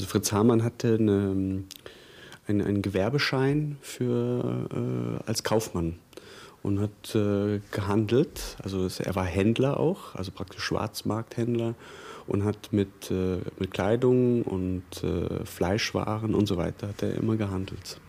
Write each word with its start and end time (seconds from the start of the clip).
Also 0.00 0.08
Fritz 0.08 0.32
Hamann 0.32 0.64
hatte 0.64 0.94
eine, 0.98 1.62
einen, 2.46 2.62
einen 2.62 2.80
Gewerbeschein 2.80 3.76
für, 3.82 4.66
äh, 4.72 5.28
als 5.28 5.44
Kaufmann 5.44 5.98
und 6.62 6.80
hat 6.80 7.14
äh, 7.14 7.60
gehandelt. 7.70 8.56
Also 8.62 8.88
er 8.98 9.14
war 9.14 9.26
Händler 9.26 9.78
auch, 9.78 10.14
also 10.14 10.30
praktisch 10.32 10.62
Schwarzmarkthändler 10.64 11.74
und 12.26 12.44
hat 12.44 12.72
mit, 12.72 13.10
äh, 13.10 13.40
mit 13.58 13.72
Kleidung 13.72 14.42
und 14.44 14.84
äh, 15.04 15.44
Fleischwaren 15.44 16.34
und 16.34 16.46
so 16.46 16.56
weiter 16.56 16.88
hat 16.88 17.02
er 17.02 17.14
immer 17.16 17.36
gehandelt. 17.36 18.00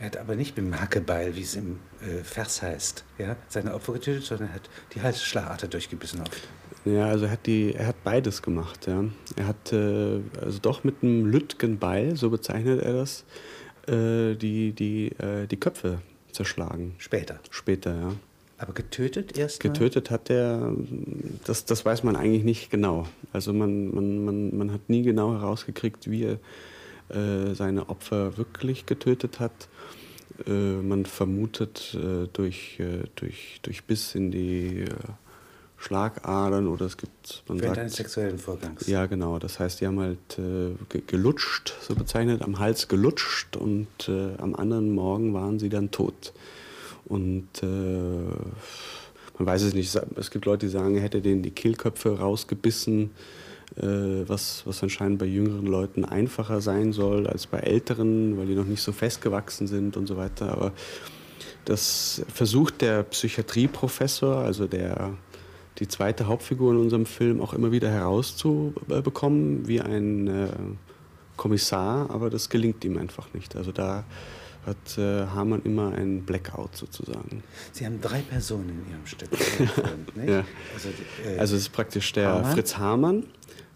Er 0.00 0.06
hat 0.06 0.18
aber 0.18 0.36
nicht 0.36 0.58
mit 0.58 0.66
dem 0.66 0.78
Hackebeil, 0.78 1.36
wie 1.36 1.42
es 1.42 1.54
im 1.56 1.78
äh, 2.02 2.22
Vers 2.22 2.60
heißt, 2.60 3.02
ja, 3.16 3.36
seine 3.48 3.72
Opfer 3.72 3.94
getötet, 3.94 4.24
sondern 4.24 4.48
er 4.48 4.56
hat 4.56 4.68
die 4.94 5.00
Halsschlagader 5.00 5.68
durchgebissen 5.68 6.20
oft. 6.20 6.48
Ja, 6.84 7.06
also 7.06 7.24
er 7.24 7.30
hat, 7.30 7.46
die, 7.46 7.74
er 7.74 7.86
hat 7.88 8.04
beides 8.04 8.42
gemacht. 8.42 8.86
Ja. 8.86 9.04
Er 9.36 9.46
hat 9.46 9.72
äh, 9.72 10.20
also 10.40 10.58
doch 10.60 10.84
mit 10.84 10.96
einem 11.02 11.26
Lütgenbeil, 11.26 12.16
so 12.16 12.30
bezeichnet 12.30 12.82
er 12.82 12.92
das, 12.92 13.24
äh, 13.86 14.34
die, 14.34 14.72
die, 14.72 15.12
äh, 15.18 15.46
die 15.46 15.56
Köpfe 15.56 16.00
zerschlagen. 16.30 16.94
Später. 16.98 17.40
Später, 17.50 17.94
ja. 17.96 18.12
Aber 18.58 18.72
getötet 18.72 19.36
erst? 19.36 19.60
Getötet 19.60 20.10
hat 20.10 20.30
er, 20.30 20.72
das, 21.44 21.64
das 21.64 21.84
weiß 21.84 22.04
man 22.04 22.16
eigentlich 22.16 22.44
nicht 22.44 22.70
genau. 22.70 23.06
Also 23.32 23.52
man, 23.52 23.92
man, 23.92 24.24
man, 24.24 24.56
man 24.56 24.72
hat 24.72 24.88
nie 24.88 25.02
genau 25.02 25.32
herausgekriegt, 25.32 26.08
wie 26.10 26.24
er 26.24 26.38
äh, 27.08 27.54
seine 27.54 27.88
Opfer 27.88 28.36
wirklich 28.36 28.86
getötet 28.86 29.40
hat. 29.40 29.68
Äh, 30.46 30.50
man 30.50 31.04
vermutet 31.04 31.94
äh, 31.94 32.28
durch, 32.32 32.80
durch, 33.16 33.58
durch 33.62 33.84
Biss 33.84 34.14
in 34.14 34.30
die 34.30 34.84
Schlagadern 35.84 36.66
oder 36.66 36.86
es 36.86 36.96
gibt. 36.96 37.42
Man 37.46 37.60
Während 37.60 37.74
sagt, 37.74 37.80
eines 37.80 37.96
sexuellen 37.96 38.38
Vorgangs. 38.38 38.86
Ja, 38.86 39.04
genau. 39.04 39.38
Das 39.38 39.60
heißt, 39.60 39.80
die 39.80 39.86
haben 39.86 40.00
halt 40.00 40.38
äh, 40.38 41.00
gelutscht, 41.06 41.74
so 41.80 41.94
bezeichnet, 41.94 42.40
am 42.42 42.58
Hals 42.58 42.88
gelutscht 42.88 43.56
und 43.56 43.88
äh, 44.08 44.34
am 44.38 44.54
anderen 44.54 44.94
Morgen 44.94 45.34
waren 45.34 45.58
sie 45.58 45.68
dann 45.68 45.90
tot. 45.90 46.32
Und 47.04 47.48
äh, 47.62 47.66
man 47.66 49.46
weiß 49.46 49.62
es 49.62 49.74
nicht. 49.74 49.94
Es 50.16 50.30
gibt 50.30 50.46
Leute, 50.46 50.66
die 50.66 50.72
sagen, 50.72 50.96
er 50.96 51.02
hätte 51.02 51.20
denen 51.20 51.42
die 51.42 51.50
Kehlköpfe 51.50 52.18
rausgebissen, 52.18 53.10
äh, 53.76 53.82
was, 54.26 54.62
was 54.64 54.82
anscheinend 54.82 55.18
bei 55.18 55.26
jüngeren 55.26 55.66
Leuten 55.66 56.06
einfacher 56.06 56.62
sein 56.62 56.94
soll 56.94 57.26
als 57.26 57.46
bei 57.46 57.58
älteren, 57.58 58.38
weil 58.38 58.46
die 58.46 58.54
noch 58.54 58.64
nicht 58.64 58.82
so 58.82 58.92
festgewachsen 58.92 59.66
sind 59.66 59.98
und 59.98 60.06
so 60.06 60.16
weiter. 60.16 60.50
Aber 60.50 60.72
das 61.66 62.22
versucht 62.32 62.80
der 62.80 63.02
Psychiatrieprofessor, 63.02 64.36
also 64.36 64.66
der 64.66 65.12
die 65.78 65.88
zweite 65.88 66.26
Hauptfigur 66.26 66.72
in 66.72 66.78
unserem 66.78 67.06
Film 67.06 67.40
auch 67.40 67.52
immer 67.52 67.72
wieder 67.72 67.90
herauszubekommen, 67.90 69.66
wie 69.66 69.80
ein 69.80 70.28
äh, 70.28 70.48
Kommissar, 71.36 72.10
aber 72.10 72.30
das 72.30 72.48
gelingt 72.48 72.84
ihm 72.84 72.96
einfach 72.96 73.32
nicht. 73.34 73.56
Also 73.56 73.72
da 73.72 74.04
hat 74.66 74.98
äh, 74.98 75.26
Hamann 75.26 75.62
immer 75.64 75.92
ein 75.92 76.22
Blackout 76.22 76.76
sozusagen. 76.76 77.42
Sie 77.72 77.84
haben 77.84 78.00
drei 78.00 78.20
Personen 78.20 78.70
in 78.70 78.92
Ihrem 78.92 79.06
Stück. 79.06 79.28
ja. 80.26 80.44
also, 80.74 80.88
äh, 81.24 81.38
also 81.38 81.56
es 81.56 81.62
ist 81.62 81.72
praktisch 81.72 82.12
der 82.12 82.28
Hamann. 82.28 82.52
Fritz 82.52 82.78
Hamann, 82.78 83.24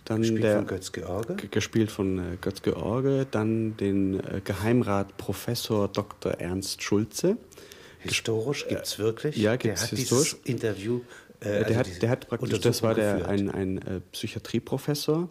dann 0.05 0.23
gespielt 0.23 0.45
der 0.45 0.57
von 0.59 0.67
Götz 0.67 0.93
George. 0.93 1.35
gespielt 1.51 1.91
von 1.91 2.19
äh, 2.19 2.37
Götz 2.41 2.63
George, 2.63 3.27
dann 3.31 3.77
den 3.77 4.21
äh, 4.21 4.41
Geheimrat 4.43 5.17
Professor 5.19 5.89
Dr. 5.89 6.33
Ernst 6.33 6.83
Schulze. 6.83 7.37
Historisch 7.99 8.67
gibt 8.69 8.87
es 8.87 8.99
wirklich? 8.99 9.37
Ja, 9.37 9.57
gibt 9.57 9.77
es 9.77 9.91
historisch. 9.91 10.37
Interview 10.45 11.01
äh, 11.41 11.49
also 11.49 11.65
der, 11.69 11.77
hat, 11.79 12.03
der 12.03 12.11
hat 12.11 12.29
praktisch, 12.29 12.61
das 12.61 12.83
war 12.83 12.95
der, 12.95 13.29
ein, 13.29 13.51
ein 13.51 13.79
äh, 13.79 14.01
Psychiatrieprofessor, 14.13 15.29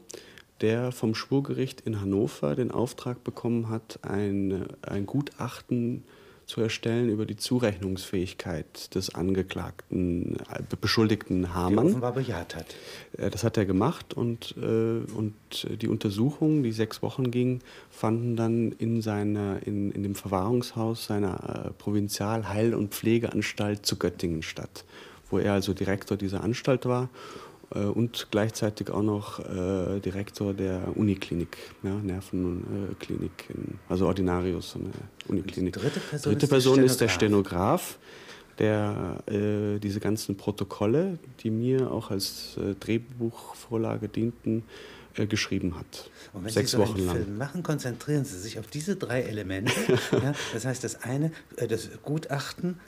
der 0.62 0.92
vom 0.92 1.16
Schwurgericht 1.16 1.82
in 1.82 2.02
Hannover 2.02 2.56
den 2.56 2.72
Auftrag 2.72 3.24
bekommen 3.24 3.70
hat, 3.70 4.00
ein, 4.04 4.68
ein 4.82 5.06
Gutachten 5.06 6.04
zu 6.48 6.62
erstellen 6.62 7.10
über 7.10 7.26
die 7.26 7.36
Zurechnungsfähigkeit 7.36 8.96
des 8.96 9.14
Angeklagten, 9.14 10.38
äh, 10.50 10.64
Beschuldigten 10.80 11.54
Hamann. 11.54 11.88
Die 11.88 11.92
offenbar 11.92 12.14
bejaht 12.14 12.56
hat. 12.56 12.76
Äh, 13.18 13.30
das 13.30 13.44
hat 13.44 13.58
er 13.58 13.66
gemacht 13.66 14.14
und, 14.14 14.56
äh, 14.58 14.64
und 14.64 15.34
die 15.82 15.90
Untersuchung, 15.90 16.64
die 16.64 16.72
sechs 16.72 17.02
Wochen 17.02 17.32
ging, 17.32 17.60
fanden 17.90 18.38
dann 18.38 18.72
in, 18.72 19.02
seiner, 19.02 19.60
in, 19.68 19.92
in 19.92 20.04
dem 20.04 20.16
Verwahrungshaus 20.16 21.06
seiner 21.06 21.74
Provinzialheil- 21.78 22.74
und 22.74 22.94
Pflegeanstalt 22.94 23.86
zu 23.86 23.98
Göttingen 23.98 24.42
statt 24.42 24.86
wo 25.30 25.40
er 25.40 25.54
also 25.54 25.74
Direktor 25.74 26.18
dieser 26.18 26.44
Anstalt 26.44 26.86
war 26.86 27.10
äh, 27.74 27.80
und 27.80 28.28
gleichzeitig 28.32 28.90
auch 28.90 29.04
noch 29.04 29.40
äh, 29.40 30.00
Direktor 30.00 30.54
der 30.54 30.96
Uniklinik, 30.96 31.58
ja, 31.84 31.94
Nervenklinik, 31.94 33.50
in, 33.50 33.80
also 33.90 34.08
Ordinarius, 34.08 34.76
eine 34.76 34.92
Uniklinik. 35.28 35.74
Die 35.74 35.80
dritte 35.80 36.00
Person, 36.00 36.34
dritte 36.34 36.46
ist, 36.46 36.50
Person 36.50 36.76
der 36.78 36.86
ist 36.86 37.02
der 37.02 37.10
Stenograf, 37.10 37.98
der 38.60 39.18
äh, 39.28 39.80
diese 39.80 40.00
ganzen 40.00 40.36
Protokolle, 40.38 41.20
die 41.42 41.52
mir 41.52 41.92
auch 41.92 42.10
als 42.12 42.58
äh, 42.58 42.74
Drehbuchvorlage 42.76 44.08
dienten, 44.08 44.64
äh, 45.16 45.28
geschrieben 45.28 45.78
hat. 45.78 46.10
Und 46.34 46.46
wenn 46.46 46.52
Sechs 46.52 46.72
Sie 46.72 46.78
so 46.78 46.84
Wochen 46.84 46.98
einen 46.98 47.06
lang. 47.06 47.16
Film 47.18 47.38
machen, 47.38 47.64
konzentrieren 47.64 48.26
Sie 48.26 48.40
sich 48.40 48.60
auf 48.60 48.68
diese 48.68 48.96
drei 48.96 49.22
Elemente. 49.22 49.74
ja, 50.12 50.34
das 50.54 50.66
heißt, 50.66 50.84
das 50.84 51.04
eine, 51.04 51.32
äh, 51.58 51.68
das 51.68 51.90
Gutachten 52.04 52.80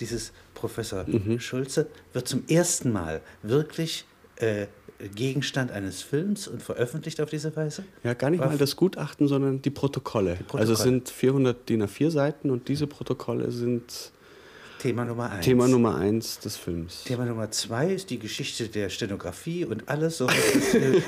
dieses 0.00 0.32
Professor 0.58 1.04
Mhm. 1.06 1.38
Schulze 1.40 1.86
wird 2.12 2.26
zum 2.28 2.44
ersten 2.48 2.90
Mal 2.92 3.20
wirklich 3.42 4.04
äh, 4.36 4.66
Gegenstand 5.14 5.70
eines 5.70 6.02
Films 6.02 6.48
und 6.48 6.60
veröffentlicht 6.62 7.20
auf 7.20 7.30
diese 7.30 7.54
Weise? 7.54 7.84
Ja, 8.02 8.14
gar 8.14 8.30
nicht 8.30 8.40
War- 8.40 8.48
mal 8.48 8.58
das 8.58 8.74
Gutachten, 8.74 9.28
sondern 9.28 9.62
die 9.62 9.70
Protokolle. 9.70 10.34
Protokolle. 10.34 10.60
Also 10.60 10.72
es 10.72 10.80
sind 10.80 11.08
400 11.08 11.68
DIN 11.68 11.84
A4 11.84 12.10
Seiten 12.10 12.50
und 12.50 12.66
diese 12.68 12.86
Protokolle 12.88 13.50
sind 13.52 14.12
Thema 14.80 15.04
Nummer 15.04 15.30
eins. 15.30 15.44
Thema 15.44 15.66
Nummer 15.68 15.96
eins 15.96 16.38
des 16.40 16.56
Films. 16.56 17.02
Thema 17.04 17.24
Nummer 17.26 17.50
zwei 17.50 17.92
ist 17.92 18.10
die 18.10 18.18
Geschichte 18.18 18.68
der 18.68 18.88
Stenografie 18.90 19.64
und 19.64 19.88
alles, 19.88 20.18
so, 20.18 20.26
was 20.28 20.34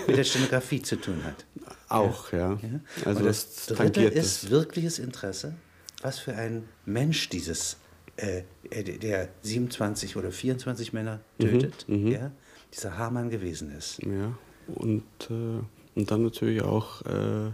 mit 0.06 0.16
der 0.16 0.24
Stenografie 0.24 0.82
zu 0.82 0.96
tun 0.96 1.22
hat. 1.24 1.44
Auch, 1.88 2.32
ja. 2.32 2.58
Ja? 2.62 2.80
Also 3.04 3.20
und 3.20 3.26
das, 3.26 3.66
das, 3.66 3.76
dritte 3.76 4.02
ist 4.04 4.50
wirkliches 4.50 4.98
Interesse, 4.98 5.54
was 6.02 6.18
für 6.18 6.34
ein 6.34 6.64
Mensch 6.84 7.28
dieses, 7.28 7.76
äh, 8.20 8.42
äh, 8.70 8.98
der 8.98 9.28
27 9.42 10.16
oder 10.16 10.30
24 10.30 10.92
Männer 10.92 11.20
Mhm, 11.38 11.44
tötet, 11.44 11.86
ja, 11.88 12.30
dieser 12.74 12.98
Hamann 12.98 13.30
gewesen 13.30 13.74
ist. 13.76 14.00
Ja. 14.02 14.36
Und, 14.74 15.02
äh, 15.30 15.62
und 15.98 16.10
dann 16.10 16.22
natürlich 16.22 16.62
auch 16.62 17.02
äh, 17.02 17.50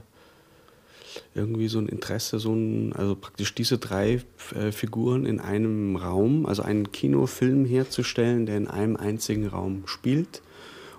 irgendwie 1.35 1.69
so 1.69 1.79
ein 1.79 1.89
Interesse, 1.89 2.39
so 2.39 2.53
ein, 2.53 2.93
also 2.95 3.15
praktisch 3.15 3.55
diese 3.55 3.79
drei 3.79 4.23
äh, 4.55 4.73
Figuren 4.73 5.25
in 5.25 5.41
einem 5.41 5.97
Raum, 5.97 6.47
also 6.47 6.63
einen 6.63 6.93
Kinofilm 6.93 7.65
herzustellen, 7.65 8.47
der 8.47 8.57
in 8.57 8.69
einem 8.69 8.97
einzigen 8.97 9.47
Raum 9.47 9.85
spielt 9.87 10.43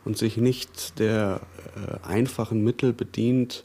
und 0.05 0.17
sich 0.17 0.37
nicht 0.37 0.97
der 0.99 1.41
äh, 1.75 2.07
einfachen 2.07 2.63
Mittel 2.63 2.93
bedient, 2.93 3.63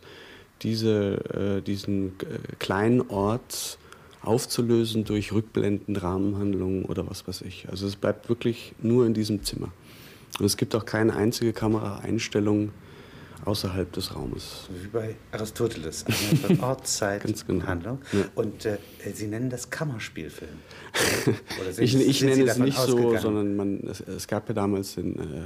diese, 0.62 1.60
diesen 1.66 2.12
kleinen 2.60 3.00
Ort 3.10 3.78
aufzulösen 4.22 5.04
durch 5.04 5.32
Rückblenden, 5.32 5.96
Rahmenhandlungen 5.96 6.84
oder 6.84 7.08
was 7.08 7.26
weiß 7.26 7.42
ich. 7.42 7.68
Also 7.68 7.86
es 7.86 7.96
bleibt 7.96 8.28
wirklich 8.28 8.74
nur 8.80 9.06
in 9.06 9.14
diesem 9.14 9.42
Zimmer. 9.42 9.72
Und 10.38 10.46
es 10.46 10.56
gibt 10.56 10.74
auch 10.74 10.84
keine 10.84 11.14
einzige 11.14 11.52
Kameraeinstellung 11.52 12.70
außerhalb 13.44 13.92
des 13.92 14.14
Raumes. 14.14 14.68
Wie 14.82 14.86
bei 14.86 15.16
Aristoteles, 15.32 16.04
eine 16.48 16.60
Ort, 16.62 16.86
Zeit 16.86 17.22
genau. 17.24 17.38
und 17.48 17.66
Handlung. 17.66 17.98
Ja. 18.12 18.20
Und 18.36 18.64
äh, 18.64 18.78
Sie 19.12 19.26
nennen 19.26 19.50
das 19.50 19.68
Kammerspielfilm. 19.68 20.50
Sind- 21.72 21.82
Ich, 21.84 21.94
ich 21.96 22.22
nenne 22.22 22.44
es 22.44 22.56
nicht 22.58 22.76
so, 22.78 22.82
ausgegangen? 22.92 23.18
sondern 23.20 23.56
man, 23.56 23.80
es, 23.88 24.00
es 24.00 24.28
gab 24.28 24.48
ja 24.48 24.54
damals 24.54 24.96
in, 24.96 25.16
äh, 25.18 25.42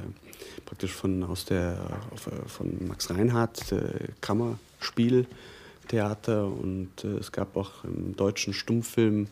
praktisch 0.67 0.93
von, 0.93 1.23
aus 1.23 1.47
der, 1.47 1.79
auf, 2.13 2.27
äh, 2.27 2.31
von 2.47 2.87
Max 2.87 3.09
Reinhardt 3.09 3.73
äh, 3.73 3.79
Kammerspieltheater 5.87 6.47
und 6.47 7.05
äh, 7.05 7.19
es 7.19 7.33
gab 7.33 7.57
auch 7.57 7.85
im 7.85 8.17
deutschen 8.17 8.53
Stummfilm 8.53 9.29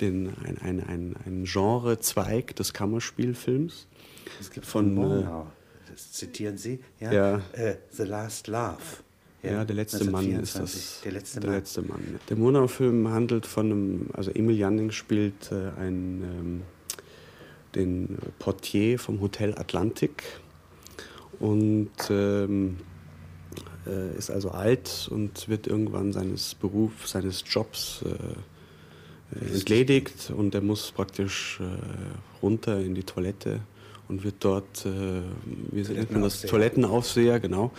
den, 0.00 0.32
ein, 0.44 0.58
ein, 0.58 0.80
ein, 0.86 1.16
ein 1.26 1.44
Genrezweig 1.44 2.54
des 2.56 2.72
Kammerspielfilms. 2.72 3.86
Es 4.40 4.50
gibt 4.50 4.66
von, 4.66 4.94
von 4.94 5.04
äh, 5.04 5.06
Murnau, 5.06 5.46
das 5.90 6.12
zitieren 6.12 6.56
Sie, 6.56 6.80
ja? 7.00 7.12
Ja. 7.12 7.42
Äh, 7.52 7.76
The 7.90 8.04
Last 8.04 8.48
Love. 8.48 8.76
Ja, 9.42 9.64
der 9.64 9.76
letzte 9.76 10.04
Mann 10.10 10.24
ist 10.24 10.56
1924. 10.56 10.80
das. 10.82 11.00
Der 11.02 11.12
letzte 11.12 11.40
der 11.40 11.50
Mann. 11.50 11.58
letzte 11.58 11.82
Mann. 11.82 12.20
Der 12.28 12.36
Murnau-Film 12.36 13.08
handelt 13.08 13.46
von 13.46 13.66
einem, 13.66 14.10
also 14.12 14.32
Emil 14.32 14.56
Janning 14.56 14.90
spielt 14.90 15.52
äh, 15.52 15.70
einen, 15.78 16.22
ähm, 16.22 16.62
den 17.76 18.18
Portier 18.40 18.98
vom 18.98 19.20
Hotel 19.20 19.54
Atlantik 19.56 20.24
und 21.38 21.90
ähm, 22.10 22.78
äh, 23.88 24.16
ist 24.16 24.30
also 24.30 24.50
alt 24.50 25.08
und 25.10 25.48
wird 25.48 25.66
irgendwann 25.66 26.12
seines 26.12 26.54
Berufs, 26.54 27.10
seines 27.10 27.44
Jobs 27.46 28.04
äh, 28.04 29.54
entledigt 29.54 30.32
und 30.34 30.54
er 30.54 30.62
muss 30.62 30.90
praktisch 30.92 31.60
äh, 31.60 32.42
runter 32.42 32.80
in 32.80 32.94
die 32.94 33.02
Toilette 33.04 33.60
und 34.08 34.24
wird 34.24 34.36
dort, 34.40 34.86
äh, 34.86 35.20
wie 35.70 35.82
nennt 35.82 36.10
man 36.10 36.22
das, 36.22 36.42
Toilettenaufseher, 36.42 37.40
genau, 37.40 37.70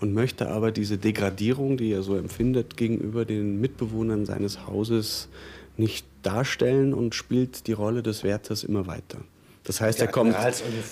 und 0.00 0.14
möchte 0.14 0.48
aber 0.48 0.72
diese 0.72 0.98
Degradierung, 0.98 1.76
die 1.76 1.92
er 1.92 2.02
so 2.02 2.16
empfindet, 2.16 2.76
gegenüber 2.76 3.24
den 3.24 3.60
Mitbewohnern 3.60 4.26
seines 4.26 4.66
Hauses 4.66 5.28
nicht 5.76 6.06
darstellen 6.22 6.92
und 6.92 7.14
spielt 7.14 7.66
die 7.66 7.72
Rolle 7.72 8.02
des 8.02 8.24
Wärters 8.24 8.64
immer 8.64 8.86
weiter. 8.86 9.18
Das 9.64 9.80
heißt, 9.80 10.00
er 10.00 10.06
kommt 10.06 10.34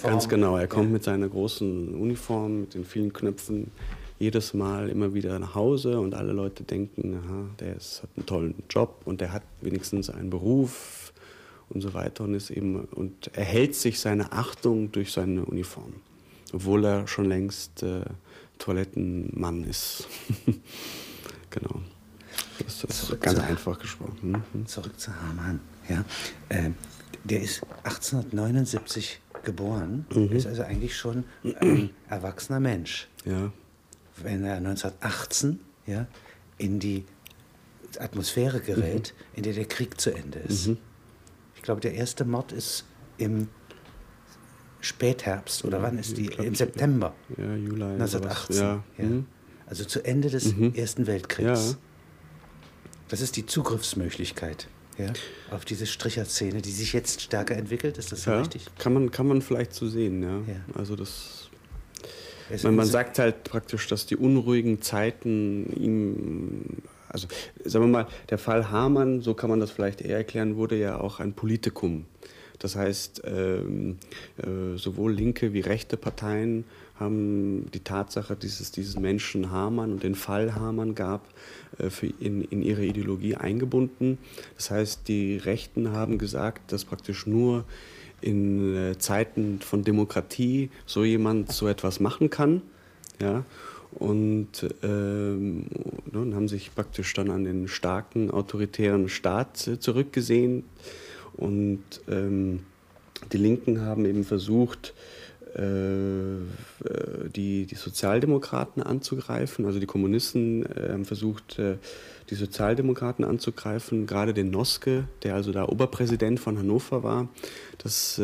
ganz 0.03 0.29
genau, 0.29 0.57
er 0.57 0.67
kommt 0.67 0.87
ja. 0.87 0.93
mit 0.93 1.05
seiner 1.05 1.29
großen 1.29 1.95
Uniform, 1.95 2.63
mit 2.63 2.75
den 2.75 2.85
vielen 2.85 3.13
Knöpfen 3.13 3.71
jedes 4.19 4.55
Mal 4.55 4.89
immer 4.89 5.15
wieder 5.15 5.39
nach 5.39 5.55
Hause 5.55 6.01
und 6.01 6.15
alle 6.15 6.33
Leute 6.33 6.63
denken, 6.63 7.17
aha, 7.17 7.47
der 7.61 7.77
ist, 7.77 8.03
hat 8.03 8.11
einen 8.17 8.27
tollen 8.27 8.55
Job 8.71 9.03
und 9.05 9.21
der 9.21 9.33
hat 9.33 9.43
wenigstens 9.61 10.11
einen 10.11 10.31
Beruf 10.31 11.13
und 11.71 11.81
so 11.81 11.95
weiter 11.95 12.25
und 12.25 12.35
ist 12.35 12.51
eben 12.51 12.85
und 12.85 13.35
erhält 13.37 13.75
sich 13.75 14.01
seine 14.01 14.33
Achtung 14.33 14.93
durch 14.93 15.13
seine 15.13 15.45
Uniform, 15.45 15.95
obwohl 16.53 16.85
er 16.85 17.07
schon 17.07 17.27
längst 17.27 17.83
äh, 17.83 18.03
Toilettenmann 18.59 19.65
ist. 19.65 20.07
genau. 21.51 21.81
Das 22.65 22.85
ist 22.85 23.07
Zurück 23.07 23.21
ganz 23.21 23.41
einfach 23.41 23.79
gesprochen. 23.79 24.43
Mhm. 24.53 24.67
Zurück 24.67 24.99
zu 24.99 25.11
Hamann. 25.15 25.61
Ja. 25.89 26.05
Äh, 26.49 26.71
der 27.25 27.41
ist 27.41 27.63
1879 27.85 29.21
geboren, 29.43 30.07
mhm. 30.15 30.31
ist 30.33 30.47
also 30.47 30.63
eigentlich 30.63 30.97
schon 30.97 31.25
ein 31.43 31.91
erwachsener 32.09 32.61
Mensch. 32.61 33.09
Ja. 33.25 33.53
Wenn 34.17 34.45
er 34.45 34.57
1918 34.57 35.61
ja, 35.87 36.07
in 36.59 36.79
die 36.79 37.05
Atmosphäre 37.99 38.61
gerät, 38.61 39.15
mhm. 39.17 39.37
in 39.37 39.43
der 39.45 39.53
der 39.53 39.67
Krieg 39.67 40.01
zu 40.01 40.11
Ende 40.11 40.39
ist. 40.41 40.69
Mhm. 40.69 40.79
Ich 41.57 41.63
glaube, 41.63 41.81
der 41.81 41.95
erste 41.95 42.25
Mord 42.25 42.53
ist 42.53 42.85
im 43.19 43.49
Spätherbst 44.81 45.65
oder 45.65 45.83
wann 45.83 45.99
ist 45.99 46.17
die? 46.17 46.27
Im 46.27 46.55
September. 46.55 47.15
Ja, 47.39 47.55
Juli. 47.55 47.85
1918. 47.85 48.57
Ja. 48.57 48.85
ja. 48.99 49.05
Mhm. 49.05 49.27
Also 49.67 49.85
zu 49.85 50.05
Ende 50.05 50.29
des 50.29 50.55
mhm. 50.55 50.75
Ersten 50.75 51.07
Weltkriegs. 51.07 51.71
Ja. 51.71 51.77
Das 53.09 53.21
ist 53.21 53.37
die 53.37 53.47
Zugriffsmöglichkeit 53.47 54.69
ja, 54.99 55.13
auf 55.51 55.65
diese 55.65 55.87
Stricherszene, 55.87 56.63
die 56.63 56.71
sich 56.71 56.93
jetzt 56.93 57.23
stärker 57.23 57.57
entwickelt. 57.57 57.99
Ist 57.99 58.13
das 58.13 58.25
so 58.25 58.31
ja, 58.31 58.39
richtig? 58.39 58.67
Kann 58.79 58.93
man, 58.95 59.11
kann 59.11 59.27
man 59.27 59.43
vielleicht 59.43 59.75
so 59.75 59.89
sehen, 59.89 60.23
ja. 60.23 60.39
ja. 60.41 60.61
Also 60.75 60.97
das. 60.97 61.44
Man, 62.63 62.77
man 62.77 62.87
sagt 62.87 63.19
halt 63.19 63.45
praktisch, 63.45 63.89
dass 63.89 64.07
die 64.07 64.17
unruhigen 64.17 64.83
Zeiten 64.83 65.73
ihm 65.77 66.83
also 67.15 67.29
sagen 67.65 67.85
wir 67.85 67.91
mal, 67.91 68.07
der 68.29 68.39
Fall 68.39 68.73
Hamann, 68.73 69.21
so 69.21 69.35
kann 69.35 69.49
man 69.49 69.61
das 69.61 69.71
vielleicht 69.71 70.01
eher 70.01 70.17
erklären, 70.17 70.57
wurde 70.57 70.77
ja 70.77 70.99
auch 70.99 71.21
ein 71.21 71.33
Politikum. 71.33 72.07
Das 72.59 72.77
heißt, 72.77 73.23
ähm, 73.25 73.99
äh, 74.39 74.77
sowohl 74.77 75.13
linke 75.13 75.53
wie 75.53 75.61
rechte 75.61 75.97
Parteien 75.97 76.65
haben 76.97 77.71
die 77.73 77.81
Tatsache, 77.81 78.37
dass 78.37 78.61
es 78.61 78.71
diesen 78.71 79.03
Menschen 79.03 79.51
Hamann 79.51 79.93
und 79.93 80.03
den 80.03 80.15
Fall 80.15 80.55
Hamann 80.55 80.95
gab, 80.95 81.29
äh, 81.79 82.07
in, 82.21 82.43
in 82.43 82.63
ihre 82.63 82.85
Ideologie 82.85 83.37
eingebunden. 83.37 84.19
Das 84.57 84.71
heißt, 84.71 85.09
die 85.09 85.37
Rechten 85.37 85.93
haben 85.93 86.19
gesagt, 86.19 86.73
dass 86.73 86.85
praktisch 86.85 87.27
nur 87.27 87.65
in 88.25 88.75
äh, 88.75 88.99
Zeiten 88.99 89.61
von 89.61 89.85
Demokratie 89.85 90.71
so 90.87 91.05
jemand 91.05 91.53
so 91.53 91.69
etwas 91.69 92.01
machen 92.01 92.31
kann. 92.31 92.63
Ja, 93.21 93.45
und 93.93 94.49
ähm, 94.83 95.67
ne, 96.11 96.35
haben 96.35 96.49
sich 96.49 96.75
praktisch 96.75 97.13
dann 97.13 97.31
an 97.31 97.45
den 97.45 97.69
starken 97.69 98.31
autoritären 98.31 99.09
Staat 99.09 99.69
äh, 99.69 99.79
zurückgesehen. 99.79 100.65
Und 101.37 101.83
ähm, 102.09 102.61
die 103.33 103.37
Linken 103.37 103.83
haben 103.83 104.05
eben 104.07 104.25
versucht, 104.25 104.95
die, 105.57 107.67
die 107.67 107.75
Sozialdemokraten 107.75 108.83
anzugreifen. 108.83 109.67
Also 109.67 109.79
die 109.79 109.87
Kommunisten 109.87 110.67
äh, 110.67 110.93
haben 110.93 111.05
versucht, 111.05 111.59
äh, 111.59 111.77
die 112.31 112.35
Sozialdemokraten 112.35 113.25
anzugreifen, 113.25 114.07
gerade 114.07 114.35
den 114.35 114.51
Noske, 114.51 115.07
der 115.23 115.35
also 115.35 115.53
da 115.53 115.69
Oberpräsident 115.69 116.41
von 116.41 116.59
Hannover 116.59 117.03
war, 117.03 117.29
dass 117.79 118.21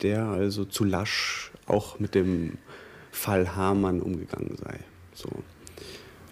der 0.00 0.24
also 0.24 0.64
zu 0.64 0.84
lasch 0.84 1.52
auch 1.66 2.00
mit 2.00 2.14
dem 2.14 2.56
Fall 3.10 3.54
Hamann 3.54 4.00
umgegangen 4.00 4.56
sei. 4.56 4.78
So. 5.12 5.28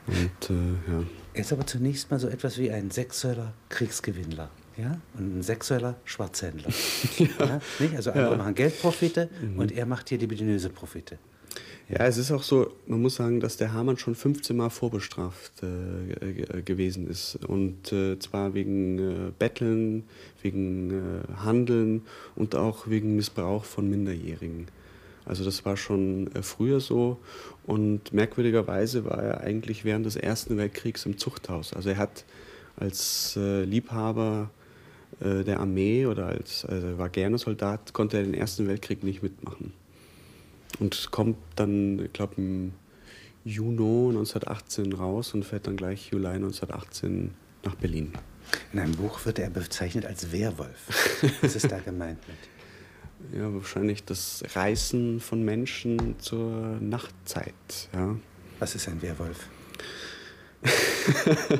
Und, 0.06 0.50
äh, 0.50 0.90
ja. 0.90 1.04
Er 1.34 1.40
ist 1.40 1.52
aber 1.52 1.66
zunächst 1.66 2.10
mal 2.10 2.18
so 2.18 2.28
etwas 2.28 2.58
wie 2.58 2.70
ein 2.70 2.90
sechssäuler 2.90 3.52
Kriegsgewinnler 3.68 4.50
ja, 4.80 5.00
und 5.18 5.38
ein 5.38 5.42
sexueller 5.42 5.96
Schwarzhändler. 6.04 6.70
ja. 7.18 7.26
ja 7.38 7.60
nicht? 7.78 7.94
Also 7.96 8.10
andere 8.10 8.32
ja. 8.32 8.36
machen 8.38 8.54
Geldprofite 8.54 9.28
mhm. 9.42 9.58
und 9.58 9.72
er 9.72 9.86
macht 9.86 10.08
hier 10.08 10.18
die 10.18 10.24
libidinöse 10.24 10.70
Profite. 10.70 11.18
Ja, 11.88 12.06
es 12.06 12.18
ist 12.18 12.30
auch 12.30 12.44
so, 12.44 12.70
man 12.86 13.02
muss 13.02 13.16
sagen, 13.16 13.40
dass 13.40 13.56
der 13.56 13.72
Hamann 13.72 13.98
schon 13.98 14.14
15 14.14 14.56
Mal 14.56 14.70
vorbestraft 14.70 15.52
äh, 15.64 16.62
gewesen 16.62 17.08
ist. 17.08 17.36
Und 17.44 17.92
äh, 17.92 18.16
zwar 18.20 18.54
wegen 18.54 18.98
äh, 18.98 19.32
Betteln, 19.36 20.04
wegen 20.40 20.90
äh, 20.92 21.42
Handeln 21.42 22.02
und 22.36 22.54
auch 22.54 22.86
wegen 22.86 23.16
Missbrauch 23.16 23.64
von 23.64 23.90
Minderjährigen. 23.90 24.68
Also 25.24 25.44
das 25.44 25.64
war 25.64 25.76
schon 25.76 26.32
äh, 26.34 26.42
früher 26.42 26.78
so. 26.78 27.18
Und 27.64 28.12
merkwürdigerweise 28.12 29.04
war 29.04 29.20
er 29.20 29.40
eigentlich 29.40 29.84
während 29.84 30.06
des 30.06 30.14
Ersten 30.14 30.56
Weltkriegs 30.58 31.06
im 31.06 31.18
Zuchthaus. 31.18 31.72
Also 31.72 31.88
er 31.88 31.96
hat 31.96 32.24
als 32.76 33.36
äh, 33.36 33.64
Liebhaber 33.64 34.50
äh, 35.20 35.44
der 35.44 35.60
Armee 35.60 36.06
oder 36.06 36.26
als 36.26 36.64
also 36.64 36.98
war 36.98 37.08
gerne 37.08 37.38
Soldat, 37.38 37.92
konnte 37.92 38.18
er 38.18 38.24
den 38.24 38.34
Ersten 38.34 38.68
Weltkrieg 38.68 39.02
nicht 39.02 39.22
mitmachen. 39.22 39.72
Und 40.78 41.10
kommt 41.10 41.36
dann, 41.56 41.98
ich 42.04 42.12
glaube, 42.12 42.34
im 42.36 42.72
Juni 43.44 44.10
1918 44.10 44.92
raus 44.92 45.34
und 45.34 45.44
fährt 45.44 45.66
dann 45.66 45.76
gleich 45.76 46.10
Juli 46.10 46.26
1918 46.26 47.32
nach 47.64 47.74
Berlin. 47.74 48.12
In 48.72 48.78
einem 48.78 48.92
Buch 48.92 49.24
wird 49.26 49.38
er 49.38 49.50
bezeichnet 49.50 50.06
als 50.06 50.32
Werwolf. 50.32 51.22
Was 51.42 51.56
ist 51.56 51.70
da 51.70 51.78
gemeint 51.78 52.18
mit? 52.26 53.38
Ja, 53.38 53.52
wahrscheinlich 53.52 54.04
das 54.04 54.42
Reißen 54.54 55.20
von 55.20 55.42
Menschen 55.44 56.18
zur 56.18 56.78
Nachtzeit. 56.80 57.54
Ja. 57.92 58.16
Was 58.58 58.74
ist 58.74 58.88
ein 58.88 59.02
Werwolf? 59.02 59.48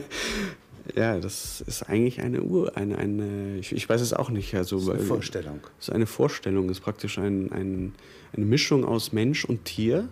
Ja, 0.94 1.19
das 1.19 1.60
ist 1.62 1.82
eigentlich 1.84 2.20
eine 2.20 2.42
Ur, 2.42 2.76
eine, 2.76 2.98
eine 2.98 3.58
ich, 3.58 3.72
ich 3.72 3.88
weiß 3.88 4.00
es 4.00 4.12
auch 4.12 4.31
nicht. 4.31 4.54
Also, 4.54 4.76
das 4.76 4.84
ist 4.84 4.90
eine 4.90 5.02
Vorstellung. 5.02 5.60
Das 5.78 5.88
ist 5.88 5.94
eine 5.94 6.06
Vorstellung, 6.06 6.69
das 6.69 6.78
ist 6.78 6.84
praktisch 6.84 7.19
ein, 7.19 7.52
ein, 7.52 7.94
eine 8.32 8.46
Mischung 8.46 8.84
aus 8.84 9.12
Mensch 9.12 9.44
und 9.44 9.64
Tier, 9.64 10.08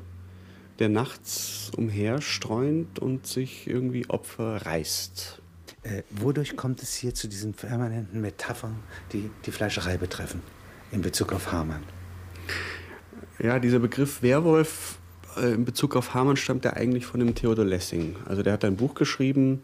der 0.78 0.88
nachts 0.88 1.70
umherstreunt 1.76 2.98
und 2.98 3.26
sich 3.26 3.66
irgendwie 3.66 4.08
Opfer 4.08 4.66
reißt. 4.66 5.40
Äh, 5.82 6.02
wodurch 6.10 6.56
kommt 6.56 6.82
es 6.82 6.94
hier 6.94 7.14
zu 7.14 7.28
diesen 7.28 7.54
permanenten 7.54 8.20
Metaphern, 8.20 8.76
die 9.12 9.30
die 9.46 9.52
Fleischerei 9.52 9.96
betreffen, 9.96 10.42
in 10.92 11.02
Bezug 11.02 11.32
auf 11.32 11.52
Hamann? 11.52 11.82
Ja, 13.38 13.58
dieser 13.58 13.78
Begriff 13.78 14.22
Werwolf 14.22 14.98
äh, 15.36 15.54
in 15.54 15.64
Bezug 15.64 15.96
auf 15.96 16.14
Hamann 16.14 16.36
stammt 16.36 16.64
ja 16.64 16.72
eigentlich 16.72 17.06
von 17.06 17.20
dem 17.20 17.34
Theodor 17.34 17.64
Lessing. 17.64 18.16
Also 18.26 18.42
der 18.42 18.52
hat 18.52 18.64
ein 18.64 18.76
Buch 18.76 18.94
geschrieben, 18.94 19.62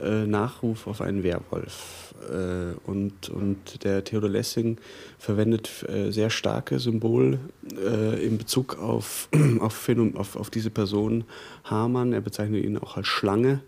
äh, 0.00 0.26
Nachruf 0.26 0.86
auf 0.86 1.00
einen 1.00 1.22
Werwolf. 1.22 2.14
Äh, 2.30 2.74
und, 2.88 3.28
und 3.28 3.84
der 3.84 4.04
Theodor 4.04 4.30
Lessing 4.30 4.78
verwendet 5.18 5.84
äh, 5.88 6.10
sehr 6.10 6.30
starke 6.30 6.78
Symbole 6.78 7.38
äh, 7.76 8.24
in 8.24 8.38
Bezug 8.38 8.78
auf, 8.78 9.28
auf, 9.60 9.88
auf, 10.14 10.36
auf 10.36 10.50
diese 10.50 10.70
Person 10.70 11.24
Hamann. 11.64 12.12
Er 12.12 12.20
bezeichnet 12.20 12.64
ihn 12.64 12.78
auch 12.78 12.96
als 12.96 13.06
Schlange. 13.06 13.60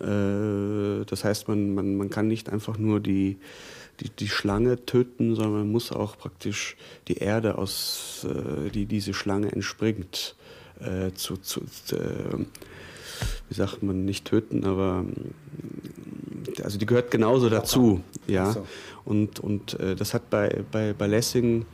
Äh, 0.00 1.04
das 1.06 1.24
heißt, 1.24 1.48
man, 1.48 1.74
man, 1.74 1.96
man 1.96 2.10
kann 2.10 2.28
nicht 2.28 2.48
einfach 2.48 2.78
nur 2.78 3.00
die, 3.00 3.38
die, 4.00 4.10
die 4.10 4.28
Schlange 4.28 4.86
töten, 4.86 5.34
sondern 5.34 5.52
man 5.52 5.72
muss 5.72 5.92
auch 5.92 6.16
praktisch 6.16 6.76
die 7.08 7.18
Erde, 7.18 7.58
aus 7.58 8.26
die 8.72 8.86
diese 8.86 9.12
Schlange 9.12 9.50
entspringt, 9.50 10.36
zu, 11.14 11.36
zu, 11.36 11.62
wie 13.48 13.54
sagt 13.54 13.82
man, 13.82 14.04
nicht 14.04 14.24
töten, 14.24 14.64
aber 14.64 15.04
also 16.62 16.78
die 16.78 16.86
gehört 16.86 17.10
genauso 17.10 17.48
dazu. 17.48 18.00
Ja. 18.26 18.56
Und, 19.04 19.40
und 19.40 19.78
äh, 19.80 19.94
das 19.94 20.12
hat 20.14 20.28
bei, 20.30 20.64
bei, 20.70 20.92
bei 20.92 21.06
Lessing 21.06 21.64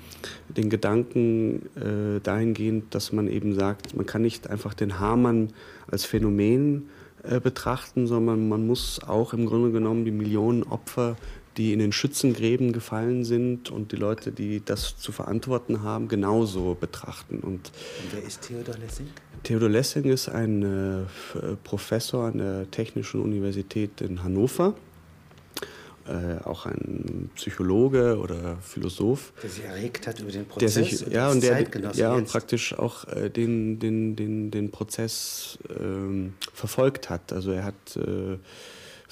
den 0.48 0.70
Gedanken 0.70 1.66
äh, 1.76 2.20
dahingehend, 2.22 2.94
dass 2.94 3.12
man 3.12 3.28
eben 3.28 3.54
sagt, 3.54 3.96
man 3.96 4.06
kann 4.06 4.22
nicht 4.22 4.48
einfach 4.48 4.74
den 4.74 5.00
Hamann 5.00 5.52
als 5.90 6.04
Phänomen 6.04 6.88
äh, 7.22 7.40
betrachten, 7.40 8.06
sondern 8.06 8.48
man 8.48 8.66
muss 8.66 9.00
auch 9.04 9.32
im 9.32 9.46
Grunde 9.46 9.72
genommen 9.72 10.04
die 10.04 10.12
Millionen 10.12 10.62
Opfer 10.62 11.16
die 11.56 11.72
in 11.72 11.78
den 11.78 11.92
Schützengräben 11.92 12.72
gefallen 12.72 13.24
sind 13.24 13.70
und 13.70 13.92
die 13.92 13.96
Leute, 13.96 14.32
die 14.32 14.62
das 14.64 14.96
zu 14.98 15.12
verantworten 15.12 15.82
haben, 15.82 16.08
genauso 16.08 16.74
betrachten. 16.74 17.36
Und, 17.38 17.70
und 17.70 18.12
wer 18.12 18.22
ist 18.22 18.42
Theodor 18.42 18.76
Lessing? 18.76 19.06
Theodor 19.42 19.68
Lessing 19.68 20.04
ist 20.04 20.28
ein 20.28 20.62
äh, 20.62 21.56
Professor 21.62 22.24
an 22.26 22.38
der 22.38 22.70
Technischen 22.70 23.20
Universität 23.20 24.00
in 24.00 24.24
Hannover. 24.24 24.74
äh, 26.06 26.42
auch 26.44 26.66
ein 26.66 27.30
Psychologe 27.34 28.18
oder 28.18 28.56
Philosoph. 28.60 29.32
Der 29.42 29.50
sich 29.50 29.64
erregt 29.64 30.06
hat 30.06 30.20
über 30.20 30.30
den 30.30 30.46
Prozess. 30.46 30.74
Der 30.74 30.84
sich, 30.84 31.00
ja, 31.08 31.30
und 31.30 31.42
der, 31.42 31.66
ja, 31.94 32.12
und 32.12 32.28
praktisch 32.28 32.76
auch 32.78 33.06
äh, 33.08 33.30
den, 33.30 33.78
den, 33.78 34.16
den, 34.16 34.50
den 34.50 34.70
Prozess 34.70 35.58
äh, 35.68 36.30
verfolgt 36.52 37.10
hat. 37.10 37.32
Also 37.32 37.52
er 37.52 37.64
hat 37.64 37.96
äh, 37.96 38.38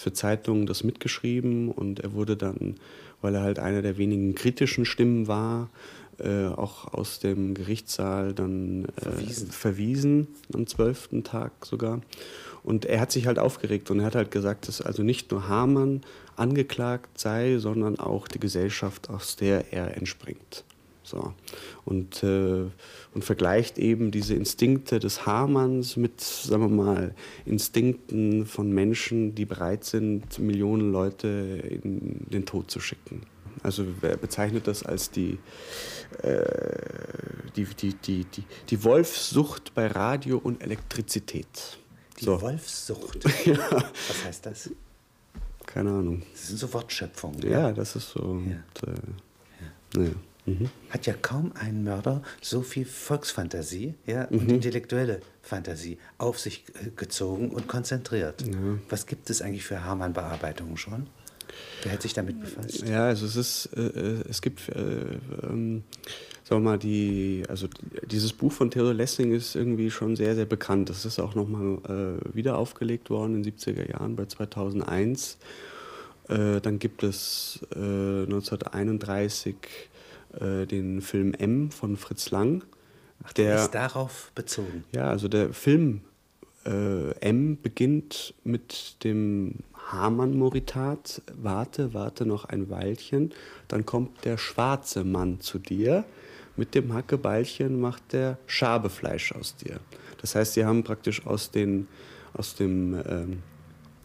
für 0.02 0.12
Zeitungen 0.12 0.66
das 0.66 0.84
mitgeschrieben 0.84 1.70
und 1.70 2.00
er 2.00 2.12
wurde 2.12 2.36
dann, 2.36 2.76
weil 3.20 3.34
er 3.34 3.42
halt 3.42 3.58
einer 3.58 3.82
der 3.82 3.96
wenigen 3.98 4.34
kritischen 4.34 4.84
Stimmen 4.84 5.28
war, 5.28 5.70
äh, 6.18 6.46
auch 6.46 6.92
aus 6.92 7.20
dem 7.20 7.54
Gerichtssaal 7.54 8.34
dann 8.34 8.84
äh, 8.96 9.00
verwiesen. 9.00 9.50
verwiesen, 9.50 10.26
am 10.52 10.66
zwölften 10.66 11.24
Tag 11.24 11.52
sogar. 11.64 12.00
Und 12.62 12.84
er 12.84 13.00
hat 13.00 13.10
sich 13.10 13.26
halt 13.26 13.38
aufgeregt 13.38 13.90
und 13.90 14.00
er 14.00 14.06
hat 14.06 14.14
halt 14.14 14.30
gesagt, 14.30 14.68
dass 14.68 14.80
also 14.80 15.02
nicht 15.02 15.30
nur 15.30 15.48
Hamann 15.48 16.02
angeklagt 16.36 17.18
sei, 17.18 17.58
sondern 17.58 17.98
auch 17.98 18.28
die 18.28 18.38
Gesellschaft, 18.38 19.10
aus 19.10 19.36
der 19.36 19.72
er 19.72 19.96
entspringt. 19.96 20.64
So. 21.02 21.34
Und, 21.84 22.22
äh, 22.22 22.64
und 23.14 23.24
vergleicht 23.24 23.78
eben 23.78 24.10
diese 24.10 24.34
Instinkte 24.34 24.98
des 24.98 25.26
Hamanns 25.26 25.96
mit, 25.96 26.20
sagen 26.20 26.62
wir 26.62 26.84
mal, 26.84 27.14
Instinkten 27.44 28.46
von 28.46 28.70
Menschen, 28.72 29.34
die 29.34 29.44
bereit 29.44 29.84
sind, 29.84 30.38
Millionen 30.38 30.92
Leute 30.92 31.28
in 31.82 32.26
den 32.30 32.46
Tod 32.46 32.70
zu 32.70 32.80
schicken. 32.80 33.22
Also 33.62 33.84
er 34.02 34.16
bezeichnet 34.16 34.66
das 34.66 34.82
als 34.82 35.10
die, 35.10 35.38
äh, 36.22 36.42
die, 37.54 37.64
die, 37.64 37.94
die, 37.94 38.24
die, 38.24 38.44
die 38.68 38.84
Wolfssucht 38.84 39.74
bei 39.74 39.86
Radio 39.86 40.38
und 40.38 40.62
Elektrizität. 40.62 41.78
Die 42.18 42.24
so. 42.24 42.40
Wolfssucht? 42.40 43.24
ja. 43.44 43.56
Was 43.70 44.24
heißt 44.24 44.46
das? 44.46 44.70
Keine 45.66 45.90
Ahnung. 45.90 46.22
Das 46.32 46.48
sind 46.48 46.58
so 46.58 46.72
Wortschöpfungen. 46.72 47.42
Ja, 47.42 47.50
ja 47.50 47.72
das 47.72 47.96
ist 47.96 48.10
so. 48.10 48.42
Ja. 48.46 48.62
Und, 49.94 50.00
äh, 50.00 50.04
ja. 50.04 50.10
Mhm. 50.44 50.70
Hat 50.90 51.06
ja 51.06 51.14
kaum 51.14 51.52
ein 51.54 51.84
Mörder 51.84 52.22
so 52.40 52.62
viel 52.62 52.84
Volksfantasie 52.84 53.94
ja, 54.06 54.24
und 54.24 54.44
mhm. 54.44 54.54
intellektuelle 54.54 55.20
Fantasie 55.40 55.98
auf 56.18 56.38
sich 56.38 56.64
äh, 56.74 56.90
gezogen 56.96 57.50
und 57.50 57.68
konzentriert. 57.68 58.44
Was 58.88 59.06
gibt 59.06 59.30
es 59.30 59.40
eigentlich 59.40 59.64
für 59.64 59.84
Hamann-Bearbeitungen 59.84 60.76
schon? 60.76 61.06
Wer 61.82 61.92
hat 61.92 62.02
sich 62.02 62.14
damit 62.14 62.40
befasst? 62.40 62.86
Ja, 62.86 63.06
also 63.06 63.26
es 63.26 63.36
ist, 63.36 63.70
äh, 63.76 63.80
äh, 63.80 64.24
es 64.28 64.42
gibt, 64.42 64.68
äh, 64.68 65.18
ähm, 65.42 65.82
sagen 66.44 66.62
wir 66.62 66.70
mal, 66.70 66.78
die, 66.78 67.44
also 67.48 67.68
dieses 68.06 68.32
Buch 68.32 68.52
von 68.52 68.70
Theodor 68.70 68.94
Lessing 68.94 69.32
ist 69.32 69.54
irgendwie 69.54 69.90
schon 69.90 70.16
sehr, 70.16 70.34
sehr 70.34 70.46
bekannt. 70.46 70.90
Das 70.90 71.04
ist 71.04 71.18
auch 71.18 71.34
nochmal 71.34 71.78
äh, 71.88 72.34
wieder 72.34 72.56
aufgelegt 72.58 73.10
worden 73.10 73.36
in 73.36 73.42
den 73.42 73.52
70er 73.52 73.90
Jahren 73.90 74.16
bei 74.16 74.26
2001. 74.26 75.38
Äh, 76.28 76.60
dann 76.60 76.78
gibt 76.78 77.02
es 77.02 77.60
1931 77.74 79.56
äh, 80.40 80.66
den 80.66 81.00
Film 81.00 81.34
M 81.34 81.70
von 81.70 81.96
Fritz 81.96 82.30
Lang. 82.30 82.64
Ach, 83.24 83.32
der 83.32 83.56
ist 83.56 83.70
darauf 83.70 84.32
bezogen. 84.34 84.84
Ja, 84.92 85.08
also 85.08 85.28
der 85.28 85.52
Film 85.52 86.02
M 86.64 87.58
beginnt 87.60 88.34
mit 88.44 89.02
dem 89.02 89.64
Hamann-Moritat, 89.74 91.22
warte, 91.34 91.92
warte 91.92 92.24
noch 92.24 92.44
ein 92.44 92.70
Weilchen, 92.70 93.32
dann 93.68 93.84
kommt 93.84 94.24
der 94.24 94.38
schwarze 94.38 95.02
Mann 95.02 95.40
zu 95.40 95.58
dir, 95.58 96.04
mit 96.56 96.74
dem 96.74 96.92
Hackebeilchen 96.92 97.80
macht 97.80 98.12
der 98.12 98.38
Schabefleisch 98.46 99.32
aus 99.32 99.56
dir. 99.56 99.80
Das 100.20 100.34
heißt, 100.34 100.54
sie 100.54 100.64
haben 100.64 100.84
praktisch 100.84 101.26
aus, 101.26 101.50
den, 101.50 101.88
aus 102.34 102.54
dem 102.54 102.94
ähm, 103.08 103.42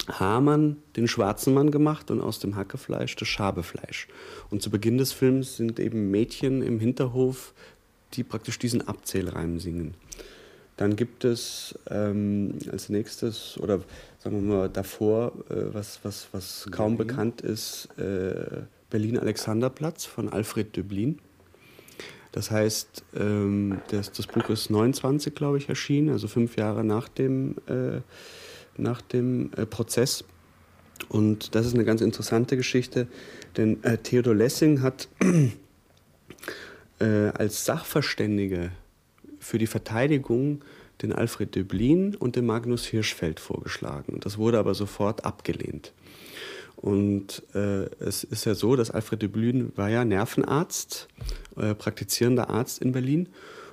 Hamann 0.07 0.77
den 0.95 1.07
schwarzen 1.07 1.53
Mann 1.53 1.71
gemacht 1.71 2.11
und 2.11 2.21
aus 2.21 2.39
dem 2.39 2.55
Hackefleisch 2.55 3.15
das 3.15 3.27
Schabefleisch. 3.27 4.07
Und 4.49 4.61
zu 4.61 4.69
Beginn 4.69 4.97
des 4.97 5.11
Films 5.11 5.57
sind 5.57 5.79
eben 5.79 6.11
Mädchen 6.11 6.61
im 6.61 6.79
Hinterhof, 6.79 7.53
die 8.13 8.23
praktisch 8.23 8.59
diesen 8.59 8.87
Abzählreim 8.87 9.59
singen. 9.59 9.93
Dann 10.77 10.95
gibt 10.95 11.25
es 11.25 11.77
ähm, 11.89 12.59
als 12.71 12.89
nächstes, 12.89 13.57
oder 13.59 13.81
sagen 14.19 14.47
wir 14.47 14.55
mal 14.55 14.69
davor, 14.69 15.33
äh, 15.49 15.73
was, 15.73 15.99
was, 16.03 16.27
was 16.31 16.67
kaum 16.71 16.93
mhm. 16.93 16.97
bekannt 16.97 17.41
ist, 17.41 17.89
äh, 17.97 18.61
Berlin-Alexanderplatz 18.89 20.05
von 20.05 20.29
Alfred 20.29 20.77
Döblin. 20.77 21.19
Das 22.31 22.51
heißt, 22.51 23.03
ähm, 23.15 23.81
das, 23.89 24.11
das, 24.11 24.27
Buch 24.27 24.49
ist 24.49 24.69
29, 24.69 25.33
glaube 25.33 25.57
ich, 25.57 25.69
erschienen, 25.69 26.09
also 26.09 26.27
fünf 26.27 26.55
Jahre 26.55 26.83
nach 26.83 27.09
dem, 27.09 27.55
äh, 27.67 28.01
nach 28.77 29.01
dem 29.01 29.51
äh, 29.53 29.65
Prozess. 29.65 30.23
Und 31.09 31.55
das 31.55 31.65
ist 31.65 31.73
eine 31.73 31.85
ganz 31.85 32.01
interessante 32.01 32.57
Geschichte, 32.57 33.07
denn 33.55 33.83
äh, 33.83 33.97
Theodor 33.97 34.35
Lessing 34.35 34.81
hat 34.81 35.07
äh, 36.99 37.05
als 37.05 37.65
Sachverständige 37.65 38.71
für 39.39 39.57
die 39.57 39.67
Verteidigung 39.67 40.63
den 41.01 41.13
Alfred 41.13 41.55
Döblin 41.55 42.15
und 42.15 42.35
den 42.35 42.45
Magnus 42.45 42.85
Hirschfeld 42.85 43.39
vorgeschlagen. 43.39 44.19
Das 44.19 44.37
wurde 44.37 44.57
aber 44.57 44.73
sofort 44.73 45.25
abgelehnt. 45.25 45.93
Und 46.75 47.43
äh, 47.55 47.85
es 47.99 48.23
ist 48.23 48.45
ja 48.45 48.53
so, 48.55 48.75
dass 48.75 48.91
Alfred 48.91 49.21
Döblin 49.21 49.71
war 49.75 49.89
ja 49.89 50.05
Nervenarzt, 50.05 51.07
äh, 51.55 51.73
praktizierender 51.73 52.49
Arzt 52.49 52.81
in 52.81 52.91
Berlin. 52.91 53.29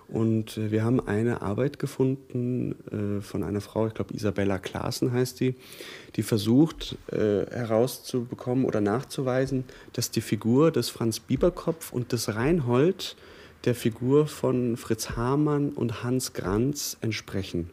Und 0.08 0.58
äh, 0.58 0.70
wir 0.70 0.84
haben 0.84 1.00
eine 1.06 1.42
Arbeit 1.42 1.78
gefunden 1.78 2.74
äh, 2.90 3.22
von 3.22 3.42
einer 3.42 3.60
Frau, 3.60 3.86
ich 3.86 3.94
glaube 3.94 4.14
Isabella 4.14 4.58
Klaassen 4.58 5.12
heißt 5.12 5.40
die, 5.40 5.54
die 6.16 6.22
versucht 6.22 6.96
äh, 7.10 7.46
herauszubekommen 7.50 8.64
oder 8.64 8.80
nachzuweisen, 8.80 9.64
dass 9.92 10.10
die 10.10 10.20
Figur 10.20 10.70
des 10.70 10.90
Franz 10.90 11.20
Bieberkopf 11.20 11.92
und 11.92 12.12
des 12.12 12.34
Reinhold 12.34 13.16
der 13.64 13.74
Figur 13.74 14.26
von 14.26 14.76
Fritz 14.76 15.10
Hamann 15.10 15.70
und 15.70 16.04
Hans 16.04 16.34
Granz 16.34 16.98
entsprechen. 17.00 17.70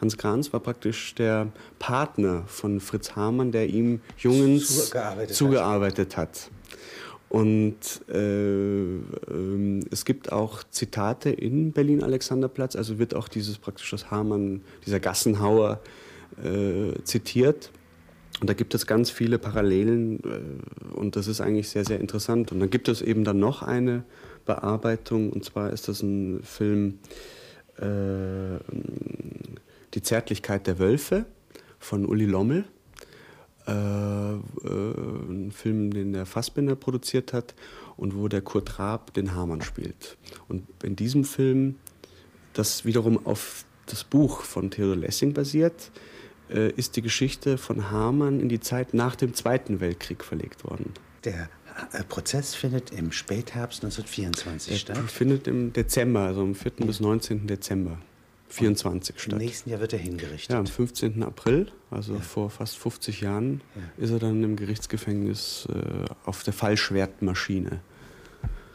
Hans 0.00 0.16
Granz 0.16 0.52
war 0.52 0.60
praktisch 0.60 1.14
der 1.14 1.48
Partner 1.78 2.44
von 2.46 2.80
Fritz 2.80 3.16
Hamann, 3.16 3.52
der 3.52 3.68
ihm 3.68 4.00
Jungens 4.18 4.86
zugearbeitet, 4.86 5.36
zugearbeitet 5.36 6.16
hat. 6.16 6.50
Und 7.30 7.78
äh, 8.08 8.96
äh, 8.96 9.00
es 9.92 10.04
gibt 10.04 10.32
auch 10.32 10.64
Zitate 10.64 11.30
in 11.30 11.70
Berlin-Alexanderplatz, 11.70 12.74
also 12.74 12.98
wird 12.98 13.14
auch 13.14 13.28
dieses 13.28 13.56
praktisch 13.56 13.92
das 13.92 14.10
Hamann, 14.10 14.62
dieser 14.84 14.98
Gassenhauer 14.98 15.80
äh, 16.42 17.00
zitiert. 17.04 17.70
Und 18.40 18.50
da 18.50 18.54
gibt 18.54 18.74
es 18.74 18.84
ganz 18.84 19.10
viele 19.10 19.38
Parallelen 19.38 20.18
äh, 20.24 20.96
und 20.96 21.14
das 21.14 21.28
ist 21.28 21.40
eigentlich 21.40 21.68
sehr, 21.68 21.84
sehr 21.84 22.00
interessant. 22.00 22.50
Und 22.50 22.58
dann 22.58 22.68
gibt 22.68 22.88
es 22.88 23.00
eben 23.00 23.22
dann 23.22 23.38
noch 23.38 23.62
eine 23.62 24.02
Bearbeitung. 24.44 25.30
Und 25.30 25.44
zwar 25.44 25.72
ist 25.72 25.86
das 25.86 26.02
ein 26.02 26.42
Film 26.42 26.98
äh, 27.76 28.58
Die 29.94 30.02
Zärtlichkeit 30.02 30.66
der 30.66 30.80
Wölfe 30.80 31.26
von 31.78 32.06
Uli 32.06 32.26
Lommel. 32.26 32.64
Äh, 33.70 34.32
äh, 34.34 34.94
ein 35.28 35.52
Film, 35.52 35.92
den 35.92 36.12
der 36.12 36.26
Fassbinder 36.26 36.74
produziert 36.74 37.32
hat 37.32 37.54
und 37.96 38.16
wo 38.16 38.26
der 38.28 38.42
Kurt 38.42 38.78
Raab 38.78 39.14
den 39.14 39.34
Hamann 39.34 39.62
spielt. 39.62 40.16
Und 40.48 40.66
in 40.82 40.96
diesem 40.96 41.24
Film, 41.24 41.76
das 42.52 42.84
wiederum 42.84 43.24
auf 43.26 43.64
das 43.86 44.04
Buch 44.04 44.42
von 44.42 44.70
Theodor 44.70 44.96
Lessing 44.96 45.34
basiert, 45.34 45.90
äh, 46.50 46.70
ist 46.70 46.96
die 46.96 47.02
Geschichte 47.02 47.58
von 47.58 47.90
Hamann 47.90 48.40
in 48.40 48.48
die 48.48 48.60
Zeit 48.60 48.92
nach 48.92 49.14
dem 49.14 49.34
Zweiten 49.34 49.80
Weltkrieg 49.80 50.24
verlegt 50.24 50.64
worden. 50.64 50.92
Der 51.24 51.48
äh, 51.92 52.02
Prozess 52.04 52.54
findet 52.54 52.90
im 52.90 53.12
Spätherbst 53.12 53.84
1924 53.84 54.80
statt. 54.80 54.98
Findet 55.10 55.46
im 55.46 55.72
Dezember, 55.72 56.20
also 56.20 56.42
am 56.42 56.54
4. 56.54 56.72
Ja. 56.78 56.86
bis 56.86 57.00
19. 57.00 57.46
Dezember 57.46 57.98
24 58.50 59.14
Und 59.14 59.20
statt. 59.20 59.32
Im 59.32 59.38
nächsten 59.38 59.70
Jahr 59.70 59.80
wird 59.80 59.92
er 59.92 59.98
hingerichtet. 59.98 60.50
Ja, 60.50 60.58
am 60.58 60.66
15. 60.66 61.22
April, 61.22 61.70
also 61.90 62.14
ja. 62.14 62.20
vor 62.20 62.50
fast 62.50 62.78
50 62.78 63.20
Jahren, 63.20 63.60
ja. 63.74 64.04
ist 64.04 64.10
er 64.10 64.18
dann 64.18 64.42
im 64.42 64.56
Gerichtsgefängnis 64.56 65.68
äh, 65.72 66.04
auf 66.24 66.42
der 66.42 66.52
Fallschwertmaschine 66.52 67.80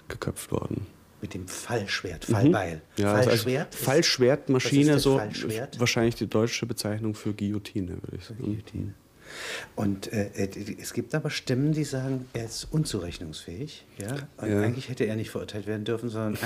geköpft 0.07 0.51
worden. 0.51 0.87
Mit 1.21 1.33
dem 1.33 1.47
Fallschwert, 1.47 2.25
Fallbeil. 2.25 2.81
Mhm. 2.97 3.03
Ja, 3.03 3.21
Fallschwert? 3.21 3.73
Also 3.73 3.85
Fallschwertmaschine, 3.85 4.99
so 4.99 5.17
Fallschwert? 5.17 5.79
wahrscheinlich 5.79 6.15
die 6.15 6.27
deutsche 6.27 6.65
Bezeichnung 6.65 7.15
für 7.15 7.33
Guillotine, 7.33 7.97
würde 8.01 8.17
ich 8.17 8.25
sagen. 8.25 8.43
Guillotine. 8.43 8.93
Und 9.75 10.11
äh, 10.13 10.29
äh, 10.35 10.75
es 10.79 10.93
gibt 10.93 11.15
aber 11.15 11.29
Stimmen, 11.29 11.73
die 11.73 11.83
sagen, 11.83 12.27
er 12.33 12.45
ist 12.45 12.67
unzurechnungsfähig. 12.71 13.85
Ja? 13.97 14.15
Und 14.37 14.53
eigentlich 14.53 14.89
hätte 14.89 15.05
er 15.05 15.15
nicht 15.15 15.31
verurteilt 15.31 15.67
werden 15.67 15.83
dürfen, 15.83 16.09
sondern 16.09 16.37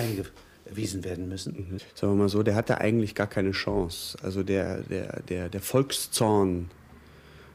eingewiesen 0.66 1.04
werden 1.04 1.30
müssen. 1.30 1.54
Mhm. 1.54 1.78
Sagen 1.96 2.14
wir 2.14 2.24
mal 2.24 2.30
so, 2.30 2.44
der 2.44 2.56
hatte 2.56 2.80
eigentlich 2.80 3.16
gar 3.16 3.28
keine 3.28 3.52
Chance. 3.52 4.18
Also 4.24 4.44
der, 4.44 4.82
der, 4.84 5.22
der, 5.24 5.50
der 5.50 5.62
Volkszorn 5.62 6.70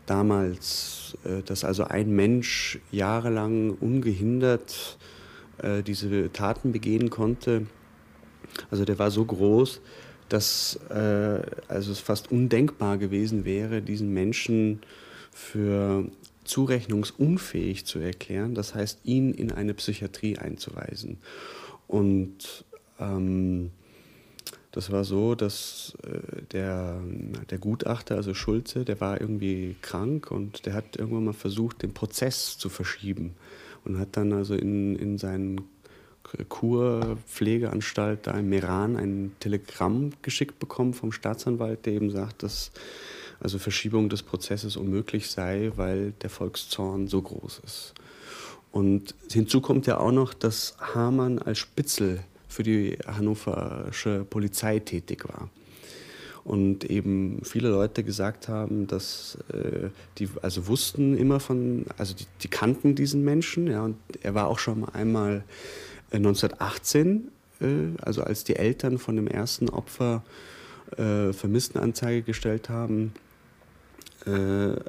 damals, 0.06 1.16
äh, 1.24 1.42
dass 1.42 1.64
also 1.64 1.84
ein 1.84 2.10
Mensch 2.14 2.78
jahrelang 2.90 3.70
ungehindert 3.70 4.98
äh, 5.58 5.82
diese 5.82 6.32
Taten 6.32 6.72
begehen 6.72 7.10
konnte, 7.10 7.66
also 8.70 8.84
der 8.84 8.98
war 8.98 9.10
so 9.10 9.24
groß, 9.24 9.80
dass 10.28 10.78
äh, 10.90 11.40
also 11.68 11.92
es 11.92 12.00
fast 12.00 12.30
undenkbar 12.30 12.98
gewesen 12.98 13.44
wäre, 13.44 13.82
diesen 13.82 14.12
Menschen 14.12 14.80
für 15.32 16.06
zurechnungsunfähig 16.44 17.86
zu 17.86 17.98
erklären, 17.98 18.54
das 18.54 18.74
heißt, 18.74 19.00
ihn 19.04 19.32
in 19.32 19.50
eine 19.50 19.74
Psychiatrie 19.74 20.38
einzuweisen. 20.38 21.18
Und 21.86 22.64
ähm, 22.98 23.70
das 24.72 24.90
war 24.90 25.04
so, 25.04 25.36
dass 25.36 25.96
äh, 26.02 26.42
der, 26.52 27.00
der 27.50 27.58
Gutachter, 27.58 28.16
also 28.16 28.34
Schulze, 28.34 28.84
der 28.84 29.00
war 29.00 29.20
irgendwie 29.20 29.76
krank 29.82 30.30
und 30.32 30.66
der 30.66 30.74
hat 30.74 30.96
irgendwann 30.96 31.26
mal 31.26 31.32
versucht, 31.32 31.82
den 31.82 31.94
Prozess 31.94 32.58
zu 32.58 32.68
verschieben 32.68 33.34
und 33.84 33.98
hat 33.98 34.16
dann 34.16 34.32
also 34.32 34.54
in, 34.54 34.96
in 34.96 35.16
seinen 35.18 35.60
Kurpflegeanstalt 36.48 38.26
da 38.26 38.32
in 38.32 38.48
Meran 38.48 38.96
ein 38.96 39.36
Telegramm 39.38 40.10
geschickt 40.22 40.58
bekommen 40.58 40.94
vom 40.94 41.12
Staatsanwalt, 41.12 41.86
der 41.86 41.92
eben 41.92 42.10
sagt, 42.10 42.42
dass 42.42 42.72
also 43.40 43.58
Verschiebung 43.58 44.08
des 44.08 44.22
Prozesses 44.22 44.76
unmöglich 44.76 45.30
sei, 45.30 45.70
weil 45.76 46.12
der 46.22 46.30
Volkszorn 46.30 47.08
so 47.08 47.22
groß 47.22 47.60
ist. 47.64 47.94
Und 48.72 49.14
hinzu 49.30 49.60
kommt 49.60 49.86
ja 49.86 49.98
auch 49.98 50.10
noch, 50.12 50.34
dass 50.34 50.76
Hamann 50.80 51.38
als 51.38 51.58
Spitzel 51.58 52.24
für 52.54 52.62
die 52.62 52.96
hannoversche 53.04 54.24
Polizei 54.30 54.78
tätig 54.78 55.24
war. 55.28 55.50
Und 56.44 56.84
eben 56.84 57.40
viele 57.42 57.68
Leute 57.68 58.04
gesagt 58.04 58.48
haben, 58.48 58.86
dass 58.86 59.38
äh, 59.52 59.88
die 60.18 60.28
also 60.42 60.68
wussten 60.68 61.16
immer 61.16 61.40
von, 61.40 61.86
also 61.98 62.14
die, 62.14 62.26
die, 62.42 62.48
kannten 62.48 62.94
diesen 62.94 63.24
Menschen, 63.24 63.66
ja, 63.66 63.82
und 63.82 63.96
er 64.20 64.34
war 64.34 64.46
auch 64.46 64.58
schon 64.58 64.84
einmal 64.84 65.42
1918, 66.12 67.28
äh, 67.60 67.66
also 68.02 68.22
als 68.22 68.44
die 68.44 68.56
Eltern 68.56 68.98
von 68.98 69.16
dem 69.16 69.26
ersten 69.26 69.68
Opfer 69.68 70.22
äh, 70.96 71.32
Vermisstenanzeige 71.32 72.22
gestellt 72.22 72.68
haben, 72.68 73.14
äh, 74.26 74.30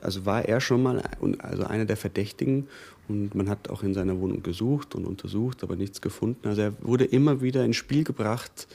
also 0.02 0.26
war 0.26 0.46
er 0.46 0.62
schon 0.62 0.84
mal 0.84 1.02
also 1.40 1.64
einer 1.64 1.86
der 1.86 1.98
Verdächtigen 1.98 2.68
und 3.08 3.36
man 3.36 3.50
hat 3.50 3.70
auch 3.70 3.84
in 3.84 3.94
seiner 3.94 4.20
Wohnung 4.20 4.44
gesucht 4.44 4.96
und 4.96 5.06
untersucht, 5.06 5.64
aber 5.64 5.76
nichts 5.76 6.02
gefunden. 6.02 6.48
Also 6.48 6.62
er 6.62 6.74
wurde 6.82 7.06
immer 7.06 7.42
wieder 7.42 7.64
ins 7.64 7.76
Spiel 7.76 8.04
gebracht 8.04 8.68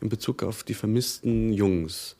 in 0.00 0.08
Bezug 0.08 0.42
auf 0.42 0.62
die 0.62 0.74
vermissten 0.74 1.52
Jungs. 1.52 2.16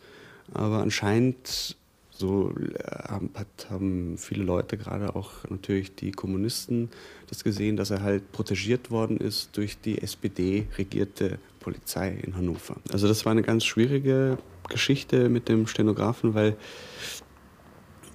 Aber 0.52 0.78
anscheinend 0.78 1.76
so 2.10 2.52
äh, 2.56 3.68
haben 3.70 4.16
viele 4.18 4.44
Leute, 4.44 4.76
gerade 4.76 5.16
auch 5.16 5.30
natürlich 5.48 5.94
die 5.94 6.12
Kommunisten, 6.12 6.90
das 7.28 7.42
gesehen, 7.42 7.76
dass 7.76 7.90
er 7.90 8.02
halt 8.02 8.30
protegiert 8.32 8.90
worden 8.90 9.16
ist 9.16 9.56
durch 9.56 9.78
die 9.78 10.00
SPD-regierte 10.00 11.38
Polizei 11.60 12.16
in 12.22 12.36
Hannover. 12.36 12.76
Also 12.92 13.08
das 13.08 13.24
war 13.24 13.32
eine 13.32 13.42
ganz 13.42 13.64
schwierige 13.64 14.38
Geschichte 14.68 15.28
mit 15.28 15.48
dem 15.48 15.66
Stenografen, 15.66 16.34
weil 16.34 16.56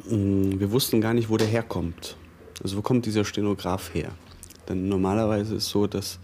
mm, 0.09 0.59
wir 0.59 0.71
wussten 0.71 1.01
gar 1.01 1.13
nicht, 1.13 1.29
wo 1.29 1.37
der 1.37 1.47
herkommt. 1.47 2.15
Also 2.61 2.77
wo 2.77 2.81
kommt 2.81 3.05
dieser 3.05 3.25
Stenograf 3.25 3.93
her? 3.93 4.11
Denn 4.67 4.87
normalerweise 4.87 5.55
ist 5.55 5.63
es 5.63 5.69
so, 5.69 5.87
dass 5.87 6.19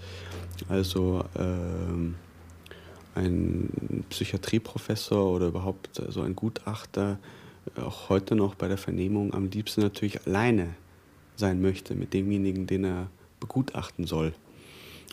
also 0.69 1.23
äh, 1.35 3.19
ein 3.19 4.03
Psychiatrieprofessor 4.09 5.31
oder 5.31 5.47
überhaupt 5.47 6.01
so 6.09 6.21
ein 6.21 6.35
Gutachter 6.35 7.17
auch 7.77 8.09
heute 8.09 8.35
noch 8.35 8.55
bei 8.55 8.67
der 8.67 8.77
Vernehmung 8.77 9.33
am 9.33 9.49
liebsten 9.49 9.81
natürlich 9.81 10.25
alleine 10.27 10.75
sein 11.35 11.61
möchte 11.61 11.95
mit 11.95 12.13
demjenigen, 12.13 12.67
den 12.67 12.85
er 12.85 13.07
begutachten 13.39 14.05
soll. 14.05 14.33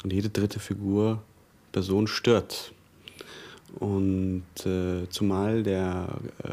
Und 0.04 0.12
jede 0.12 0.28
dritte 0.28 0.60
Figur, 0.60 1.22
Person 1.72 2.06
stört. 2.06 2.72
Und 3.78 4.44
äh, 4.66 5.08
zumal 5.08 5.62
der 5.62 6.08
äh, 6.44 6.48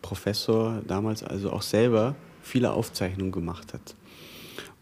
Professor 0.00 0.80
damals 0.86 1.22
also 1.22 1.52
auch 1.52 1.62
selber 1.62 2.14
viele 2.46 2.72
Aufzeichnungen 2.72 3.32
gemacht 3.32 3.74
hat. 3.74 3.94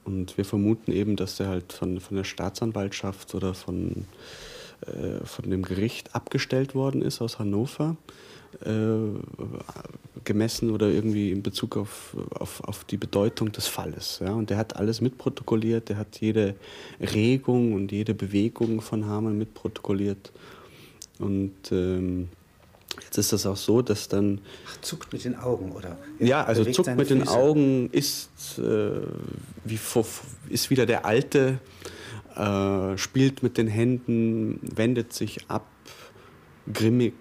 Und 0.04 0.36
wir 0.36 0.44
vermuten 0.44 0.92
eben, 0.92 1.16
dass 1.16 1.40
er 1.40 1.48
halt 1.48 1.72
von, 1.72 1.98
von 2.00 2.16
der 2.16 2.24
Staatsanwaltschaft 2.24 3.34
oder 3.34 3.54
von, 3.54 4.04
äh, 4.82 5.24
von 5.24 5.48
dem 5.48 5.62
Gericht 5.62 6.14
abgestellt 6.14 6.74
worden 6.74 7.00
ist 7.00 7.22
aus 7.22 7.38
Hannover 7.38 7.96
äh, 8.64 9.18
gemessen 10.24 10.70
oder 10.70 10.88
irgendwie 10.88 11.32
in 11.32 11.42
Bezug 11.42 11.76
auf, 11.76 12.16
auf, 12.30 12.62
auf 12.64 12.84
die 12.84 12.98
Bedeutung 12.98 13.50
des 13.52 13.66
Falles. 13.66 14.20
Ja? 14.22 14.32
Und 14.32 14.50
der 14.50 14.58
hat 14.58 14.76
alles 14.76 15.00
mitprotokolliert, 15.00 15.88
der 15.88 15.96
hat 15.96 16.20
jede 16.20 16.54
Regung 17.00 17.72
und 17.72 17.92
jede 17.92 18.14
Bewegung 18.14 18.80
von 18.80 19.06
Hamann 19.06 19.38
mitprotokolliert. 19.38 20.32
Und 21.18 21.54
ähm, 21.72 22.28
jetzt 23.02 23.18
ist 23.18 23.32
das 23.32 23.46
auch 23.46 23.56
so, 23.56 23.82
dass 23.82 24.08
dann. 24.08 24.40
Ach, 24.66 24.80
zuckt 24.80 25.12
mit 25.12 25.24
den 25.24 25.36
Augen, 25.36 25.72
oder? 25.72 25.98
Ja, 26.18 26.44
also 26.44 26.64
zuckt 26.64 26.96
mit 26.96 27.08
Füße. 27.08 27.20
den 27.20 27.28
Augen 27.28 27.90
ist, 27.90 28.58
äh, 28.58 29.00
wie 29.64 29.76
vor, 29.76 30.06
ist 30.48 30.70
wieder 30.70 30.86
der 30.86 31.04
Alte, 31.04 31.58
äh, 32.36 32.96
spielt 32.98 33.42
mit 33.42 33.58
den 33.58 33.68
Händen, 33.68 34.60
wendet 34.62 35.12
sich 35.12 35.48
ab, 35.48 35.66
grimmig 36.72 37.14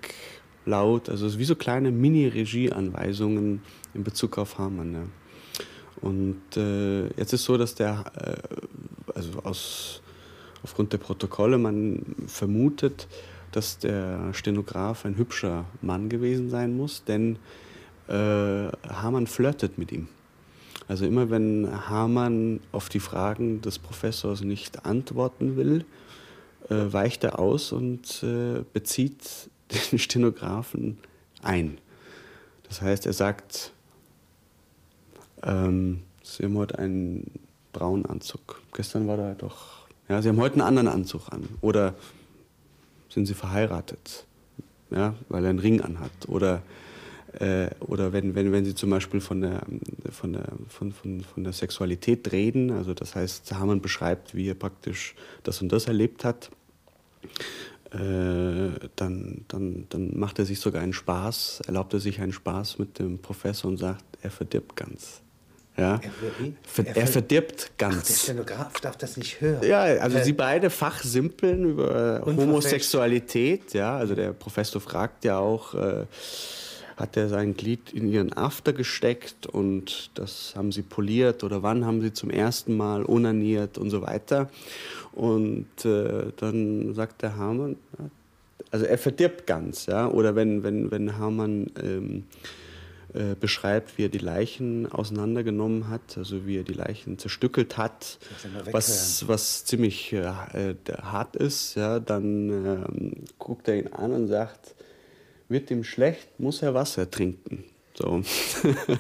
laut. 0.66 1.10
Also 1.10 1.26
es 1.26 1.34
ist 1.34 1.40
wie 1.40 1.46
so 1.46 1.56
kleine 1.56 1.92
Mini-Regieanweisungen 1.92 3.62
in 3.94 4.04
Bezug 4.04 4.38
auf 4.38 4.58
Hamann. 4.58 4.94
Ja. 4.94 5.04
Und 6.02 6.42
äh, 6.58 7.08
jetzt 7.16 7.34
ist 7.34 7.46
so, 7.46 7.58
dass 7.58 7.76
der, 7.76 8.04
äh, 8.16 9.12
also 9.16 9.40
aus, 9.44 10.02
aufgrund 10.64 10.94
der 10.94 10.98
Protokolle, 10.98 11.58
man 11.58 12.04
vermutet, 12.28 13.08
dass 13.56 13.78
der 13.78 14.34
Stenograf 14.34 15.06
ein 15.06 15.18
hübscher 15.18 15.66
Mann 15.82 16.10
gewesen 16.10 16.50
sein 16.50 16.76
muss, 16.76 17.04
denn 17.04 17.38
äh, 18.08 18.68
Hamann 18.88 19.28
flirtet 19.28 19.78
mit 19.78 19.92
ihm. 19.92 20.08
Also 20.88 21.06
immer 21.06 21.30
wenn 21.30 21.70
Hamann 21.90 22.60
auf 22.72 22.90
die 22.90 23.00
Fragen 23.00 23.62
des 23.62 23.80
Professors 23.80 24.42
nicht 24.42 24.86
antworten 24.86 25.56
will, 25.56 25.86
äh, 26.70 26.92
weicht 26.92 27.24
er 27.24 27.40
aus 27.40 27.72
und 27.72 28.24
äh, 28.24 28.64
bezieht 28.74 29.50
den 29.92 30.00
Stenografen 30.00 30.98
ein. 31.42 31.78
Das 32.68 32.82
heißt, 32.82 33.06
er 33.06 33.14
sagt, 33.14 33.72
ähm, 35.44 36.04
Sie 36.26 36.44
haben 36.44 36.58
heute 36.58 36.80
einen 36.80 37.30
braunen 37.74 38.06
Anzug. 38.06 38.62
Gestern 38.74 39.08
war 39.08 39.18
da 39.18 39.34
doch, 39.34 39.88
ja, 40.08 40.22
Sie 40.22 40.30
haben 40.30 40.40
heute 40.40 40.56
einen 40.56 40.62
anderen 40.62 40.88
Anzug 40.88 41.32
an. 41.32 41.50
Oder 41.62 41.96
sind 43.14 43.26
Sie 43.26 43.34
verheiratet, 43.34 44.26
ja, 44.90 45.16
weil 45.30 45.44
er 45.44 45.50
einen 45.52 45.60
Ring 45.60 45.82
anhat. 45.82 46.12
Oder, 46.28 46.64
äh, 47.40 47.70
oder 47.80 48.14
wenn, 48.14 48.36
wenn, 48.36 48.52
wenn 48.52 48.66
Sie 48.66 48.76
zum 48.76 48.90
Beispiel 48.90 49.22
von 49.22 49.42
der, 49.42 49.64
von, 50.12 50.34
der, 50.34 50.46
von, 50.68 50.92
von, 50.92 51.22
von 51.22 51.44
der 51.44 51.54
Sexualität 51.54 52.32
reden, 52.32 52.72
also 52.72 52.94
das 52.94 53.16
heißt, 53.16 53.54
Hamann 53.54 53.82
beschreibt, 53.82 54.36
wie 54.36 54.50
er 54.50 54.56
praktisch 54.56 55.16
das 55.44 55.62
und 55.62 55.72
das 55.72 55.88
erlebt 55.88 56.26
hat, 56.26 56.50
äh, 57.92 58.72
dann, 58.96 59.46
dann, 59.48 59.86
dann 59.90 60.18
macht 60.18 60.40
er 60.40 60.46
sich 60.46 60.60
sogar 60.60 60.82
einen 60.82 60.94
Spaß, 60.94 61.62
erlaubt 61.68 61.94
er 61.94 62.00
sich 62.00 62.20
einen 62.20 62.34
Spaß 62.34 62.80
mit 62.80 63.00
dem 63.00 63.20
Professor 63.20 63.70
und 63.70 63.78
sagt, 63.78 64.04
er 64.22 64.32
verdirbt 64.32 64.76
ganz. 64.76 65.23
Ja? 65.78 66.00
Er, 66.78 66.86
er, 66.86 66.98
er 66.98 67.08
verdirbt 67.08 67.72
ganz. 67.78 67.98
Ach, 67.98 68.06
der 68.06 68.14
Stenograf 68.14 68.80
darf 68.82 68.98
das 68.98 69.18
nicht 69.18 69.42
hören. 69.42 69.68
Ja, 69.68 69.82
also 69.82 70.18
äh, 70.18 70.24
sie 70.24 70.34
beide 70.34 70.70
fachsimpeln 70.70 71.66
über 71.66 72.22
Homosexualität. 72.26 73.74
Ja, 73.74 73.98
also 73.98 74.14
der 74.14 74.34
Professor 74.34 74.80
fragt 74.80 75.26
ja 75.26 75.40
auch, 75.40 75.74
äh, 75.74 76.06
hat 76.96 77.18
er 77.18 77.28
sein 77.28 77.56
Glied 77.56 77.92
in 77.92 78.08
ihren 78.12 78.34
After 78.34 78.72
gesteckt 78.72 79.48
und 79.48 80.12
das 80.14 80.54
haben 80.56 80.72
sie 80.72 80.84
poliert 80.84 81.44
oder 81.44 81.64
wann 81.64 81.86
haben 81.86 82.02
sie 82.02 82.14
zum 82.14 82.30
ersten 82.30 82.78
Mal 82.78 83.04
onaniert 83.06 83.80
und 83.80 83.90
so 83.90 84.04
weiter. 84.04 84.50
Und 85.12 85.86
äh, 85.86 86.32
dann 86.38 86.94
sagt 86.94 87.24
der 87.24 87.36
Hamann, 87.36 87.78
also 88.70 88.86
er 88.86 88.98
verdirbt 88.98 89.48
ganz, 89.48 89.88
ja, 89.88 90.08
oder 90.08 90.36
wenn, 90.36 90.64
wenn, 90.64 90.92
wenn 90.92 91.18
Hamann 91.18 91.72
ähm, 91.82 92.26
äh, 93.14 93.36
beschreibt, 93.40 93.98
wie 93.98 94.06
er 94.06 94.10
die 94.10 94.18
Leichen 94.18 94.92
auseinandergenommen 94.92 95.90
hat, 95.90 96.18
also 96.18 96.48
wie 96.48 96.58
er 96.58 96.64
die 96.64 96.74
Leichen 96.74 97.20
zerstückelt 97.20 97.78
hat, 97.78 98.18
was, 98.72 99.28
was 99.28 99.66
ziemlich 99.66 100.14
äh, 100.14 100.26
hart 101.02 101.36
ist, 101.36 101.76
ja, 101.76 102.00
dann 102.00 102.50
ähm, 102.50 103.14
guckt 103.38 103.68
er 103.68 103.78
ihn 103.78 103.88
an 103.88 104.14
und 104.14 104.28
sagt, 104.30 104.76
wird 105.48 105.70
ihm 105.70 105.84
schlecht, 105.84 106.40
muss 106.40 106.62
er 106.64 106.74
Wasser 106.74 107.10
trinken. 107.10 107.64
So. 107.94 108.24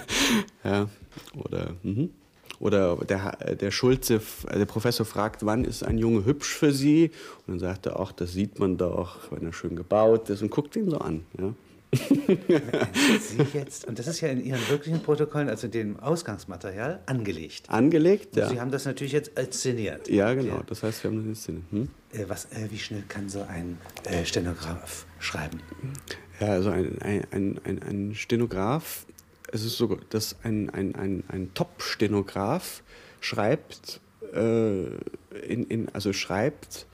ja, 0.63 0.87
oder, 1.35 1.75
mhm. 1.81 2.11
oder 2.59 2.97
der, 2.97 3.55
der 3.55 3.71
Schulze, 3.71 4.21
der 4.53 4.65
Professor 4.65 5.05
fragt, 5.05 5.45
wann 5.45 5.65
ist 5.65 5.83
ein 5.83 5.97
Junge 5.97 6.25
hübsch 6.25 6.53
für 6.53 6.71
Sie? 6.71 7.09
Und 7.47 7.53
dann 7.53 7.59
sagt 7.59 7.87
er, 7.87 7.99
ach, 7.99 8.11
das 8.11 8.33
sieht 8.33 8.59
man 8.59 8.77
doch, 8.77 9.31
wenn 9.31 9.45
er 9.45 9.53
schön 9.53 9.75
gebaut 9.75 10.29
ist 10.29 10.43
und 10.43 10.51
guckt 10.51 10.75
ihn 10.75 10.89
so 10.89 10.99
an. 10.99 11.25
Ja. 11.39 11.53
Sie 11.93 13.45
jetzt, 13.53 13.85
und 13.85 13.99
das 13.99 14.07
ist 14.07 14.21
ja 14.21 14.29
in 14.29 14.43
Ihren 14.43 14.67
wirklichen 14.69 15.01
Protokollen, 15.01 15.49
also 15.49 15.67
dem 15.67 15.99
Ausgangsmaterial, 15.99 17.01
angelegt. 17.05 17.69
Angelegt, 17.69 18.35
ja. 18.35 18.49
Sie 18.49 18.59
haben 18.59 18.71
das 18.71 18.85
natürlich 18.85 19.13
jetzt 19.13 19.37
inszeniert. 19.37 20.09
Ja, 20.09 20.33
genau. 20.33 20.55
Ja. 20.55 20.63
Das 20.67 20.83
heißt, 20.83 21.03
wir 21.03 21.11
haben 21.11 21.17
das 21.17 21.27
inszeniert. 21.27 21.65
Hm? 21.71 21.89
Äh, 22.11 22.25
was, 22.27 22.45
äh, 22.45 22.69
wie 22.69 22.79
schnell 22.79 23.03
kann 23.07 23.29
so 23.29 23.41
ein 23.41 23.77
äh, 24.05 24.25
Stenograf 24.25 25.05
schreiben? 25.19 25.61
Ja, 26.39 26.47
also 26.47 26.69
ein, 26.69 26.97
ein, 27.01 27.59
ein, 27.63 27.83
ein 27.83 28.15
Stenograf 28.15 29.05
es 29.53 29.63
ist 29.63 29.77
so, 29.77 29.99
dass 30.09 30.35
ein, 30.43 30.71
ein, 30.71 30.95
ein, 30.95 31.23
ein 31.27 31.53
Top-Stenograf 31.53 32.81
schreibt, 33.21 34.01
äh, 34.33 34.85
in, 35.47 35.65
in, 35.67 35.89
also 35.93 36.11
schreibt, 36.11 36.87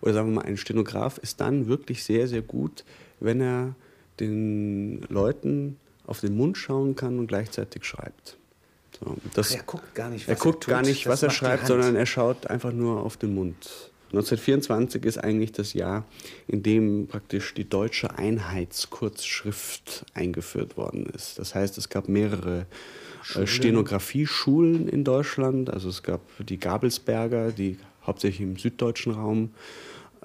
oder 0.00 0.12
sagen 0.12 0.30
wir 0.30 0.42
mal, 0.42 0.44
ein 0.44 0.56
Stenograf 0.56 1.18
ist 1.18 1.40
dann 1.40 1.68
wirklich 1.68 2.02
sehr, 2.02 2.26
sehr 2.26 2.42
gut, 2.42 2.84
wenn 3.20 3.40
er 3.40 3.76
den 4.20 5.02
Leuten 5.08 5.76
auf 6.06 6.20
den 6.20 6.36
Mund 6.36 6.56
schauen 6.56 6.96
kann 6.96 7.18
und 7.18 7.26
gleichzeitig 7.26 7.84
schreibt. 7.84 8.36
So, 9.00 9.16
das, 9.34 9.54
er 9.54 9.62
guckt 9.62 9.94
gar 9.94 10.10
nicht, 10.10 10.28
was 10.28 10.38
er, 10.38 10.42
guckt 10.42 10.68
er, 10.68 10.74
gar 10.74 10.82
nicht, 10.82 11.06
was 11.06 11.22
er 11.22 11.30
schreibt, 11.30 11.66
sondern 11.66 11.96
er 11.96 12.06
schaut 12.06 12.46
einfach 12.46 12.72
nur 12.72 13.02
auf 13.02 13.16
den 13.16 13.34
Mund. 13.34 13.90
1924 14.14 15.04
ist 15.04 15.18
eigentlich 15.18 15.50
das 15.50 15.72
Jahr, 15.72 16.04
in 16.46 16.62
dem 16.62 17.08
praktisch 17.08 17.52
die 17.54 17.68
deutsche 17.68 18.16
Einheitskurzschrift 18.16 20.06
eingeführt 20.14 20.76
worden 20.76 21.06
ist. 21.06 21.40
Das 21.40 21.56
heißt, 21.56 21.76
es 21.78 21.88
gab 21.88 22.08
mehrere 22.08 22.66
äh, 23.34 23.46
Stenografieschulen 23.46 24.88
in 24.88 25.02
Deutschland. 25.02 25.68
Also 25.68 25.88
es 25.88 26.04
gab 26.04 26.20
die 26.38 26.58
Gabelsberger, 26.58 27.50
die 27.50 27.78
hauptsächlich 28.06 28.42
im 28.42 28.56
süddeutschen 28.56 29.14
Raum 29.14 29.50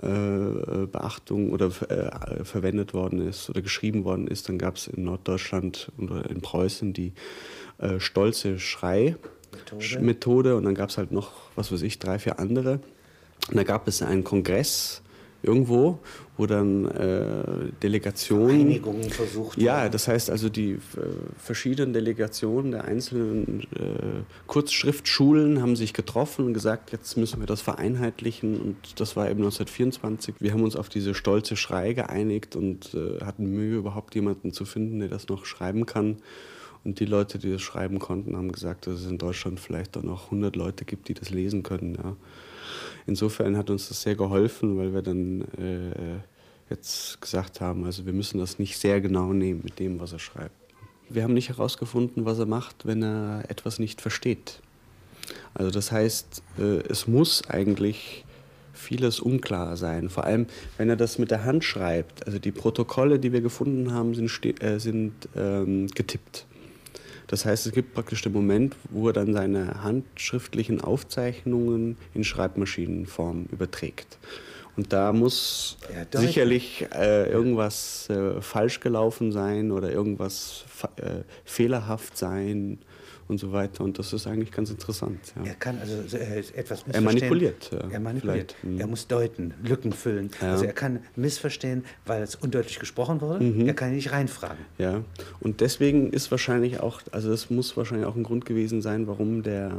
äh, 0.02 0.86
Beachtung 0.88 1.52
oder 1.52 1.68
äh, 1.90 2.44
verwendet 2.44 2.94
worden 2.94 3.28
ist 3.28 3.50
oder 3.50 3.62
geschrieben 3.62 4.04
worden 4.04 4.28
ist. 4.28 4.50
Dann 4.50 4.58
gab 4.58 4.76
es 4.76 4.88
in 4.88 5.04
Norddeutschland 5.04 5.92
oder 5.98 6.30
in 6.30 6.42
Preußen 6.42 6.94
die 6.94 7.14
äh, 7.80 8.00
stolze 8.00 8.60
Schrei-Methode 8.60 10.56
und 10.56 10.64
dann 10.64 10.76
gab 10.76 10.90
es 10.90 10.98
halt 10.98 11.12
noch, 11.12 11.32
was 11.56 11.72
weiß 11.72 11.82
ich, 11.82 12.00
drei, 12.00 12.20
vier 12.20 12.40
andere. 12.40 12.80
Und 13.50 13.56
da 13.56 13.64
gab 13.64 13.88
es 13.88 14.02
einen 14.02 14.24
Kongress 14.24 15.02
irgendwo, 15.41 15.99
wo 16.38 16.45
dann 16.45 16.86
äh, 16.86 17.71
Delegationen. 17.82 18.62
Einigungen 18.62 19.10
versucht 19.10 19.58
Ja, 19.58 19.89
das 19.89 20.08
heißt 20.08 20.30
also, 20.30 20.49
die 20.49 20.71
äh, 20.71 20.80
verschiedenen 21.38 21.93
Delegationen 21.93 22.71
der 22.71 22.86
einzelnen 22.86 23.62
äh, 23.75 24.23
Kurzschriftschulen 24.47 25.62
haben 25.62 25.75
sich 25.75 25.93
getroffen 25.93 26.45
und 26.45 26.54
gesagt, 26.54 26.91
jetzt 26.91 27.17
müssen 27.17 27.39
wir 27.39 27.47
das 27.47 27.62
vereinheitlichen. 27.62 28.60
Und 28.60 28.99
das 28.99 29.15
war 29.15 29.25
eben 29.25 29.39
1924. 29.39 30.36
Wir 30.39 30.52
haben 30.54 30.63
uns 30.63 30.75
auf 30.75 30.89
diese 30.89 31.13
stolze 31.13 31.56
Schrei 31.56 31.93
geeinigt 31.93 32.56
und 32.56 32.93
äh, 32.93 33.23
hatten 33.23 33.45
Mühe, 33.45 33.78
überhaupt 33.78 34.15
jemanden 34.15 34.52
zu 34.52 34.65
finden, 34.65 34.99
der 34.99 35.10
das 35.10 35.28
noch 35.28 35.45
schreiben 35.45 35.86
kann. 35.86 36.17
Und 36.84 36.99
die 36.99 37.06
Leute, 37.06 37.39
die 37.39 37.52
das 37.52 37.62
schreiben 37.62 37.99
konnten, 37.99 38.38
haben 38.38 38.52
gesagt, 38.52 38.88
dass 38.88 39.02
es 39.02 39.10
in 39.10 39.17
Deutschland 39.17 39.60
vielleicht 39.60 39.97
auch 39.97 40.04
noch 40.04 40.25
100 40.25 40.56
Leute 40.56 40.86
gibt, 40.86 41.10
die 41.10 41.13
das 41.13 41.30
lesen 41.30 41.63
können. 41.63 41.95
Ja. 41.95 42.15
Insofern 43.05 43.58
hat 43.58 43.69
uns 43.69 43.88
das 43.89 44.01
sehr 44.01 44.15
geholfen, 44.15 44.77
weil 44.77 44.93
wir 44.93 45.01
dann 45.01 45.41
äh, 45.41 46.19
jetzt 46.69 47.21
gesagt 47.21 47.62
haben, 47.62 47.86
also 47.86 48.05
wir 48.05 48.13
müssen 48.13 48.39
das 48.39 48.60
nicht 48.60 48.77
sehr 48.77 49.01
genau 49.01 49.34
nehmen 49.34 49.62
mit 49.63 49.79
dem, 49.79 49.99
was 49.99 50.13
er 50.13 50.19
schreibt. 50.19 50.55
Wir 51.10 51.23
haben 51.23 51.34
nicht 51.34 51.49
herausgefunden, 51.49 52.25
was 52.25 52.38
er 52.38 52.45
macht, 52.45 52.86
wenn 52.86 53.01
er 53.01 53.43
etwas 53.47 53.79
nicht 53.79 54.01
versteht. 54.01 54.62
Also 55.53 55.71
das 55.71 55.91
heißt, 55.91 56.43
äh, 56.60 56.79
es 56.88 57.08
muss 57.08 57.47
eigentlich 57.49 58.25
vieles 58.73 59.19
unklar 59.19 59.75
sein. 59.75 60.10
Vor 60.10 60.23
allem, 60.23 60.47
wenn 60.77 60.89
er 60.89 60.95
das 60.95 61.17
mit 61.17 61.32
der 61.32 61.43
Hand 61.43 61.63
schreibt. 61.63 62.25
Also 62.25 62.39
die 62.39 62.51
Protokolle, 62.51 63.19
die 63.19 63.34
wir 63.34 63.41
gefunden 63.41 63.91
haben, 63.91 64.13
sind, 64.15 64.63
äh, 64.63 64.79
sind 64.79 65.13
ähm, 65.36 65.88
getippt. 65.88 66.45
Das 67.30 67.46
heißt, 67.46 67.68
es 67.68 67.74
gibt 67.74 67.94
praktisch 67.94 68.24
den 68.24 68.34
Moment, 68.34 68.76
wo 68.89 69.08
er 69.08 69.13
dann 69.13 69.34
seine 69.34 69.84
handschriftlichen 69.84 70.82
Aufzeichnungen 70.82 71.96
in 72.15 72.24
Schreibmaschinenform 72.24 73.46
überträgt. 73.52 74.18
Und 74.76 74.94
da 74.94 75.13
muss 75.13 75.78
ja, 75.94 76.20
sicherlich 76.20 76.88
äh, 76.92 77.30
irgendwas 77.30 78.10
äh, 78.10 78.42
falsch 78.42 78.80
gelaufen 78.80 79.32
sein 79.32 79.72
oder 79.72 79.92
irgendwas 79.92 80.65
äh, 80.96 81.22
fehlerhaft 81.46 82.18
sein 82.18 82.80
und 83.30 83.39
so 83.39 83.52
weiter. 83.52 83.84
Und 83.84 84.00
das 84.00 84.12
ist 84.12 84.28
eigentlich 84.28 84.52
ganz 84.52 84.72
interessant. 84.72 85.20
Ja. 85.38 85.52
Er 85.52 85.54
kann 85.56 85.80
also 85.80 86.18
äh, 86.18 86.39
etwas 86.39 86.86
missverstehen. 86.86 86.94
Er 86.94 87.02
manipuliert. 87.02 87.70
Ja, 87.72 87.89
er 87.89 88.00
manipuliert. 88.00 88.56
Mhm. 88.63 88.80
Er 88.80 88.88
muss 88.88 89.08
deuten, 89.08 89.54
Lücken 89.63 89.94
füllen. 89.94 90.32
Ja. 90.42 90.52
Also 90.52 90.65
er 90.65 90.74
kann 90.74 91.00
missverstehen, 91.15 91.86
weil 92.06 92.24
es 92.24 92.36
undeutlich 92.36 92.80
gesprochen 92.80 93.22
wurde. 93.22 93.46
Mhm. 93.46 93.68
Er 93.68 93.74
kann 93.76 93.94
nicht 93.94 94.12
reinfragen. 94.12 94.65
Ja, 94.78 95.04
und 95.39 95.62
deswegen 95.62 96.12
ist 96.12 96.32
wahrscheinlich 96.32 96.80
auch, 96.80 97.02
also 97.12 97.30
das 97.30 97.50
muss 97.52 97.78
wahrscheinlich 97.78 98.08
auch 98.08 98.15
ein 98.15 98.24
Grund 98.24 98.46
gewesen 98.46 98.82
sein, 98.82 99.08
warum 99.08 99.44
der 99.44 99.72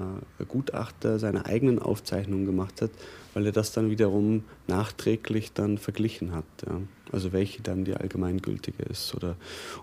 Gutachter 0.47 1.19
seine 1.19 1.47
eigenen 1.47 1.81
Aufzeichnungen 1.81 2.47
gemacht 2.47 2.81
hat, 2.81 2.91
weil 3.35 3.47
er 3.47 3.53
das 3.53 3.73
dann 3.73 3.90
wiederum 3.90 4.45
nachträglich 4.66 5.53
dann 5.53 5.79
verglichen 5.79 6.33
hat. 6.33 6.45
Ja. 6.66 6.81
Also 7.12 7.33
welche 7.33 7.62
dann 7.62 7.85
die 7.85 7.95
allgemeingültige 7.95 8.83
ist. 8.85 9.14
Oder, 9.14 9.37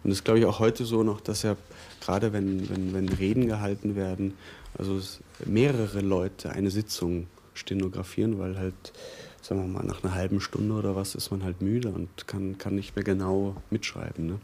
und 0.03 0.12
es 0.12 0.19
ist, 0.19 0.23
glaube 0.23 0.39
ich, 0.39 0.45
auch 0.45 0.60
heute 0.60 0.86
so 0.86 1.03
noch, 1.03 1.21
dass 1.21 1.43
er 1.43 1.57
gerade 2.01 2.33
wenn, 2.33 2.69
wenn, 2.69 2.93
wenn 2.93 3.10
Reden 3.10 3.47
gehalten 3.47 3.95
werden, 3.95 4.33
also 4.77 4.99
mehrere 5.45 6.01
Leute 6.01 6.51
eine 6.51 6.71
Sitzung 6.71 7.27
stenografieren, 7.53 8.39
weil 8.39 8.57
halt, 8.57 8.93
sagen 9.41 9.62
wir 9.62 9.67
mal, 9.67 9.86
nach 9.86 10.03
einer 10.03 10.13
halben 10.13 10.39
Stunde 10.39 10.75
oder 10.75 10.95
was 10.95 11.15
ist 11.15 11.31
man 11.31 11.43
halt 11.43 11.62
müde 11.62 11.89
und 11.89 12.27
kann, 12.27 12.57
kann 12.57 12.75
nicht 12.75 12.95
mehr 12.95 13.03
genau 13.03 13.62
mitschreiben. 13.71 14.27
Ne? 14.27 14.39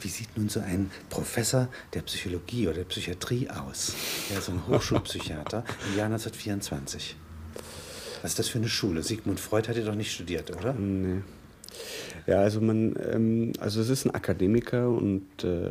Wie 0.00 0.08
sieht 0.08 0.36
nun 0.36 0.48
so 0.48 0.60
ein 0.60 0.90
Professor 1.08 1.68
der 1.94 2.02
Psychologie 2.02 2.66
oder 2.66 2.78
der 2.78 2.84
Psychiatrie 2.84 3.48
aus? 3.50 3.94
Ja, 4.32 4.40
so 4.40 4.52
ein 4.52 4.66
Hochschulpsychiater 4.66 5.64
im 5.90 5.96
Jahr 5.96 6.06
1924. 6.06 7.16
Was 8.22 8.32
ist 8.32 8.38
das 8.38 8.48
für 8.48 8.58
eine 8.58 8.68
Schule? 8.68 9.02
Sigmund 9.02 9.40
Freud 9.40 9.68
hat 9.68 9.76
ja 9.76 9.84
doch 9.84 9.94
nicht 9.94 10.12
studiert, 10.12 10.50
oder? 10.56 10.72
Nee. 10.74 11.22
Ja, 12.26 12.40
also 12.40 12.60
man, 12.60 12.94
ähm, 13.12 13.52
also 13.60 13.80
es 13.80 13.88
ist 13.88 14.04
ein 14.04 14.14
Akademiker 14.14 14.88
und 14.88 15.26
äh, 15.42 15.70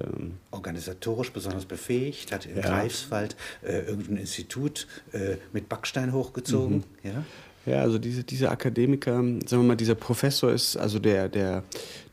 organisatorisch 0.51 1.31
besonders 1.31 1.65
befähigt, 1.65 2.31
hat 2.31 2.45
in 2.45 2.55
ja. 2.57 2.61
Greifswald 2.61 3.35
äh, 3.61 3.79
irgendein 3.79 4.17
Institut 4.17 4.87
äh, 5.11 5.35
mit 5.53 5.69
Backstein 5.69 6.13
hochgezogen. 6.13 6.83
Mhm. 7.03 7.09
Ja? 7.09 7.23
Ja, 7.65 7.81
also 7.81 7.99
diese, 7.99 8.23
diese 8.23 8.49
Akademiker, 8.49 9.15
sagen 9.15 9.47
wir 9.49 9.59
mal, 9.59 9.75
dieser 9.75 9.95
Professor 9.95 10.51
ist, 10.51 10.77
also 10.77 10.97
der, 10.97 11.29
der, 11.29 11.63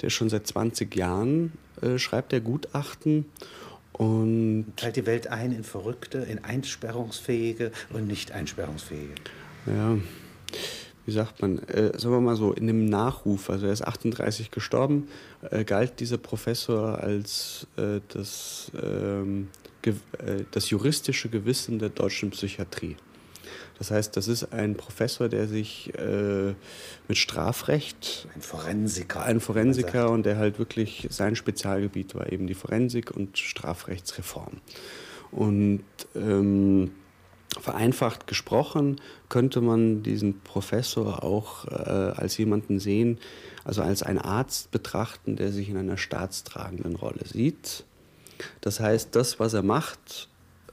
der 0.03 0.11
schon 0.11 0.29
seit 0.29 0.46
20 0.46 0.94
Jahren 0.94 1.53
äh, 1.81 1.99
schreibt 1.99 2.33
der 2.33 2.40
Gutachten 2.40 3.27
und 3.92 4.66
teilt 4.77 4.96
die 4.96 5.07
Welt 5.07 5.29
ein 5.29 5.53
in 5.53 5.64
Verrückte, 5.64 6.18
in 6.18 6.44
einsperrungsfähige 6.44 7.70
und 7.90 8.07
nicht 8.07 8.33
einsperrungsfähige. 8.33 9.14
Ja 9.66 9.96
wie 11.06 11.12
sagt 11.12 11.40
man, 11.40 11.58
äh, 11.68 11.98
sagen 11.98 12.14
wir 12.14 12.20
mal 12.20 12.36
so, 12.36 12.52
in 12.52 12.66
dem 12.66 12.86
Nachruf, 12.86 13.48
also 13.48 13.66
er 13.66 13.72
ist 13.72 13.82
38 13.86 14.50
gestorben, 14.50 15.08
äh, 15.50 15.64
galt 15.64 16.00
dieser 16.00 16.18
Professor 16.18 16.98
als 16.98 17.66
äh, 17.76 18.00
das, 18.08 18.72
ähm, 18.82 19.48
äh, 19.84 19.92
das 20.50 20.68
juristische 20.70 21.28
Gewissen 21.28 21.78
der 21.78 21.90
deutschen 21.90 22.30
Psychiatrie. 22.30 22.96
Das 23.78 23.90
heißt, 23.90 24.16
das 24.16 24.26
ist 24.26 24.52
ein 24.52 24.74
Professor, 24.74 25.28
der 25.28 25.46
sich 25.46 25.92
äh, 25.98 26.54
mit 27.08 27.18
Strafrecht. 27.18 28.26
Ein 28.34 28.40
Forensiker. 28.40 29.22
Ein 29.22 29.40
Forensiker 29.40 30.10
und 30.10 30.24
der 30.24 30.38
halt 30.38 30.58
wirklich 30.58 31.06
sein 31.10 31.36
Spezialgebiet 31.36 32.14
war, 32.14 32.32
eben 32.32 32.46
die 32.46 32.54
Forensik 32.54 33.10
und 33.10 33.38
Strafrechtsreform. 33.38 34.60
Und 35.30 35.84
ähm, 36.14 36.90
vereinfacht 37.60 38.26
gesprochen 38.26 39.00
könnte 39.28 39.60
man 39.60 40.02
diesen 40.02 40.40
Professor 40.40 41.22
auch 41.22 41.66
äh, 41.66 41.70
als 41.70 42.36
jemanden 42.36 42.78
sehen, 42.78 43.18
also 43.64 43.82
als 43.82 44.02
einen 44.02 44.18
Arzt 44.18 44.70
betrachten, 44.70 45.36
der 45.36 45.52
sich 45.52 45.68
in 45.68 45.76
einer 45.76 45.96
staatstragenden 45.96 46.96
Rolle 46.96 47.26
sieht. 47.26 47.84
Das 48.60 48.80
heißt, 48.80 49.14
das, 49.16 49.40
was 49.40 49.54
er 49.54 49.62
macht, 49.62 50.28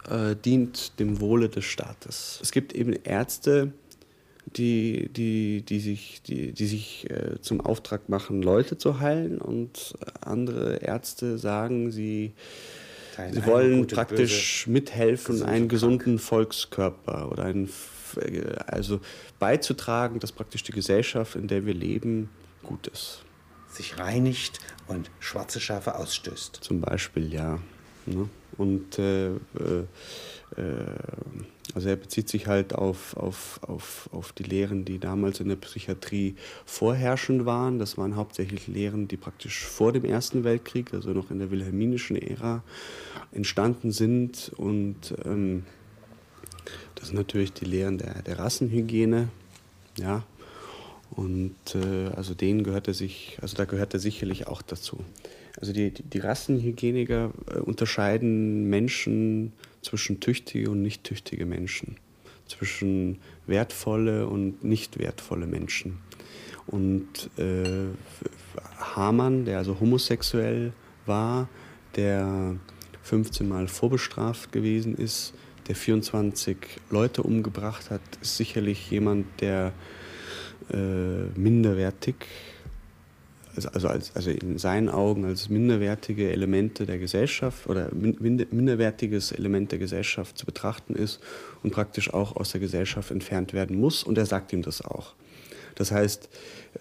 äh, 0.10 0.36
dient 0.36 1.00
dem 1.00 1.20
Wohle 1.20 1.50
des 1.50 1.66
Staates. 1.66 2.40
Es 2.42 2.52
gibt 2.52 2.74
eben 2.74 2.94
Ärzte, 2.94 3.74
die, 4.46 5.10
die, 5.10 5.64
die 5.64 5.80
sich, 5.80 6.22
die, 6.24 6.52
die 6.52 6.66
sich 6.66 7.10
äh, 7.10 7.40
zum 7.42 7.62
Auftrag 7.62 8.10
machen, 8.10 8.42
Leute 8.42 8.78
zu 8.78 9.00
heilen 9.00 9.40
und 9.40 9.94
andere 10.22 10.78
Ärzte 10.78 11.38
sagen, 11.38 11.92
sie 11.92 12.34
Sie 13.32 13.46
wollen 13.46 13.88
praktisch 13.88 14.68
mithelfen, 14.68 15.44
einen 15.44 15.68
gesunden 15.68 16.20
Volkskörper 16.20 17.32
oder 17.32 17.46
einen, 17.46 17.70
also 18.68 19.00
beizutragen, 19.40 20.20
dass 20.20 20.32
praktisch 20.32 20.64
die 20.64 20.72
Gesellschaft, 20.72 21.36
in 21.36 21.48
der 21.48 21.66
wir 21.66 21.74
leben, 21.74 22.30
gut 22.64 22.88
ist. 22.88 23.24
Sich 23.70 23.98
reinigt 23.98 24.60
und 24.88 25.10
schwarze 25.20 25.60
Schafe 25.60 25.96
ausstößt. 25.96 26.60
Zum 26.62 26.82
Beispiel, 26.82 27.34
ja. 27.34 27.60
Ne? 28.06 28.30
Und 28.58 29.00
äh, 29.00 29.30
äh, 29.30 29.38
äh, 30.58 30.62
also 31.74 31.90
er 31.90 31.96
bezieht 31.96 32.30
sich 32.30 32.48
halt 32.48 32.76
auf, 32.76 33.16
auf, 33.16 33.60
auf, 33.64 34.10
auf 34.12 34.34
die 34.34 34.44
Lehren, 34.44 34.86
die 34.86 35.00
damals 35.00 35.40
in 35.40 35.48
der 35.48 35.56
Psychiatrie 35.56 36.36
vorherrschend 36.66 37.46
waren. 37.46 37.80
Das 37.80 37.98
waren 37.98 38.16
hauptsächlich 38.16 38.68
Lehren, 38.68 39.08
die 39.08 39.18
praktisch 39.18 39.66
vor 39.66 39.92
dem 39.94 40.06
Ersten 40.06 40.44
Weltkrieg, 40.44 40.94
also 40.94 41.12
noch 41.12 41.32
in 41.32 41.40
der 41.40 41.52
wilhelminischen 41.52 42.16
Ära, 42.16 42.64
entstanden 43.32 43.92
sind. 43.92 44.52
Und 44.58 45.16
ähm, 45.26 45.64
das 46.96 47.08
sind 47.08 47.18
natürlich 47.18 47.54
die 47.54 47.66
Lehren 47.66 47.98
der, 47.98 48.22
der 48.22 48.40
Rassenhygiene. 48.40 49.30
Ja. 49.98 50.24
Und 51.12 51.56
äh, 51.76 52.08
also 52.16 52.34
denen 52.34 52.64
gehört 52.64 52.88
er 52.88 52.94
sich, 52.94 53.38
also 53.42 53.56
da 53.56 53.66
gehört 53.66 53.94
er 53.94 54.00
sicherlich 54.00 54.48
auch 54.48 54.62
dazu. 54.62 55.00
also 55.60 55.72
die, 55.72 55.92
die, 55.92 56.04
die 56.04 56.20
Rassenhygieniker 56.20 57.32
äh, 57.54 57.60
unterscheiden 57.60 58.70
Menschen 58.70 59.54
zwischen 59.84 60.20
tüchtige 60.20 60.70
und 60.70 60.82
nicht 60.82 61.04
tüchtige 61.04 61.46
Menschen, 61.46 61.98
zwischen 62.48 63.20
wertvolle 63.46 64.28
und 64.28 64.64
nicht 64.64 65.00
wertvolle 65.00 65.46
Menschen. 65.46 66.00
Und 66.66 67.30
äh, 67.38 67.90
Hamann, 68.78 69.46
der 69.46 69.58
also 69.58 69.80
homosexuell 69.80 70.74
war, 71.06 71.50
der 71.96 72.56
15 73.04 73.48
Mal 73.48 73.68
vorbestraft 73.68 74.52
gewesen 74.52 74.96
ist, 74.96 75.34
der 75.68 75.76
24 75.76 76.58
Leute 76.90 77.24
umgebracht 77.24 77.90
hat, 77.90 78.02
ist 78.22 78.38
sicherlich 78.38 78.90
jemand, 78.92 79.26
der 79.42 79.74
äh, 80.72 80.76
minderwertig, 81.38 82.16
also, 83.56 83.70
also, 83.70 83.88
als, 83.88 84.16
also 84.16 84.32
in 84.32 84.58
seinen 84.58 84.90
Augen 84.90 85.26
als 85.26 85.50
minderwertige 85.50 86.32
Elemente 86.32 86.86
der 86.86 86.98
Gesellschaft 86.98 87.68
oder 87.68 87.90
min, 87.94 88.46
minderwertiges 88.52 89.32
Element 89.32 89.72
der 89.72 89.80
Gesellschaft 89.80 90.38
zu 90.38 90.46
betrachten 90.46 90.96
ist 90.96 91.20
und 91.62 91.72
praktisch 91.72 92.14
auch 92.14 92.36
aus 92.36 92.52
der 92.52 92.62
Gesellschaft 92.62 93.12
entfernt 93.12 93.54
werden 93.54 93.80
muss. 93.80 94.04
Und 94.04 94.18
er 94.18 94.26
sagt 94.26 94.54
ihm 94.54 94.62
das 94.62 94.82
auch. 94.82 95.14
Das 95.76 95.92
heißt, 95.92 96.30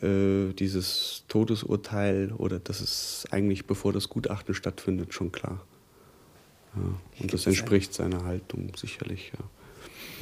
äh, 0.03 0.53
dieses 0.53 1.25
Todesurteil 1.29 2.33
oder 2.33 2.59
das 2.59 2.81
ist 2.81 3.27
eigentlich, 3.31 3.67
bevor 3.67 3.93
das 3.93 4.09
Gutachten 4.09 4.55
stattfindet, 4.55 5.15
schon 5.15 5.33
klar. 5.33 5.65
Ja. 6.77 6.83
Und 7.21 7.33
das 7.33 7.47
entspricht 7.47 7.95
seiner 7.95 8.25
Haltung 8.25 8.73
sicherlich. 8.77 9.33
Ja. 9.39 9.45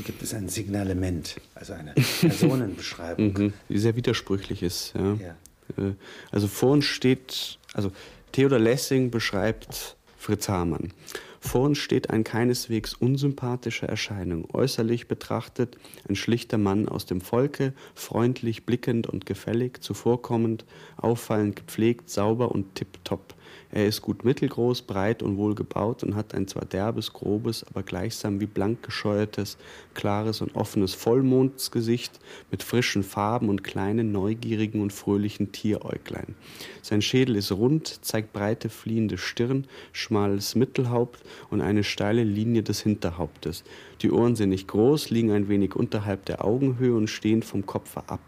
Gibt 0.04 0.22
es 0.22 0.34
ein 0.34 0.48
Signalement, 0.48 1.36
also 1.54 1.74
eine 1.74 1.94
Personenbeschreibung. 2.20 3.32
mhm, 3.32 3.52
die 3.68 3.78
sehr 3.78 3.96
widersprüchlich 3.96 4.62
ist. 4.62 4.94
Ja. 4.94 5.14
ja. 5.14 5.36
Äh, 5.76 5.92
also 6.30 6.48
vor 6.48 6.72
uns 6.72 6.84
steht, 6.84 7.58
also 7.74 7.92
Theodor 8.32 8.58
Lessing 8.58 9.10
beschreibt 9.10 9.96
Fritz 10.16 10.48
Hamann. 10.48 10.92
Vor 11.40 11.62
uns 11.62 11.78
steht 11.78 12.10
ein 12.10 12.22
keineswegs 12.22 12.92
unsympathischer 12.92 13.88
Erscheinung. 13.88 14.46
Äußerlich 14.52 15.08
betrachtet 15.08 15.78
ein 16.06 16.14
schlichter 16.14 16.58
Mann 16.58 16.86
aus 16.86 17.06
dem 17.06 17.22
Volke, 17.22 17.72
freundlich, 17.94 18.66
blickend 18.66 19.06
und 19.06 19.24
gefällig, 19.24 19.82
zuvorkommend, 19.82 20.66
auffallend 20.98 21.56
gepflegt, 21.56 22.10
sauber 22.10 22.52
und 22.52 22.74
tipptopp. 22.74 23.34
Er 23.72 23.86
ist 23.86 24.02
gut 24.02 24.24
mittelgroß, 24.24 24.82
breit 24.82 25.22
und 25.22 25.36
wohl 25.36 25.54
gebaut 25.54 26.02
und 26.02 26.16
hat 26.16 26.34
ein 26.34 26.48
zwar 26.48 26.64
derbes, 26.64 27.12
grobes, 27.12 27.64
aber 27.68 27.82
gleichsam 27.84 28.40
wie 28.40 28.46
blank 28.46 28.82
gescheuertes, 28.82 29.58
klares 29.94 30.40
und 30.40 30.56
offenes 30.56 30.94
Vollmondsgesicht 30.94 32.18
mit 32.50 32.62
frischen 32.64 33.04
Farben 33.04 33.48
und 33.48 33.62
kleinen, 33.62 34.10
neugierigen 34.10 34.82
und 34.82 34.92
fröhlichen 34.92 35.52
Tieräuglein. 35.52 36.34
Sein 36.82 37.00
Schädel 37.00 37.36
ist 37.36 37.52
rund, 37.52 38.04
zeigt 38.04 38.32
breite, 38.32 38.68
fliehende 38.68 39.18
Stirn, 39.18 39.66
schmales 39.92 40.56
Mittelhaupt 40.56 41.22
und 41.50 41.60
eine 41.60 41.84
steile 41.84 42.24
Linie 42.24 42.64
des 42.64 42.80
Hinterhauptes. 42.80 43.62
Die 44.02 44.10
Ohren 44.10 44.34
sind 44.34 44.48
nicht 44.48 44.66
groß, 44.66 45.10
liegen 45.10 45.30
ein 45.30 45.48
wenig 45.48 45.76
unterhalb 45.76 46.24
der 46.24 46.44
Augenhöhe 46.44 46.96
und 46.96 47.08
stehen 47.08 47.42
vom 47.42 47.66
Kopfe 47.66 48.02
ab. 48.08 48.20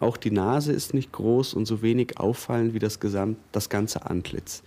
Auch 0.00 0.16
die 0.16 0.30
Nase 0.30 0.72
ist 0.72 0.94
nicht 0.94 1.12
groß 1.12 1.54
und 1.54 1.66
so 1.66 1.82
wenig 1.82 2.18
auffallend 2.18 2.74
wie 2.74 2.78
das, 2.78 3.00
Gesamt, 3.00 3.38
das 3.52 3.68
ganze 3.68 4.06
Antlitz. 4.06 4.62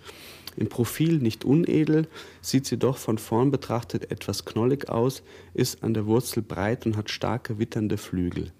Im 0.56 0.68
Profil 0.68 1.18
nicht 1.18 1.44
unedel, 1.44 2.08
sieht 2.42 2.66
sie 2.66 2.78
doch 2.78 2.96
von 2.96 3.18
vorn 3.18 3.50
betrachtet 3.52 4.10
etwas 4.10 4.44
knollig 4.44 4.88
aus, 4.88 5.22
ist 5.54 5.84
an 5.84 5.94
der 5.94 6.06
Wurzel 6.06 6.42
breit 6.42 6.84
und 6.84 6.96
hat 6.96 7.10
starke 7.10 7.58
witternde 7.58 7.96
Flügel. 7.96 8.50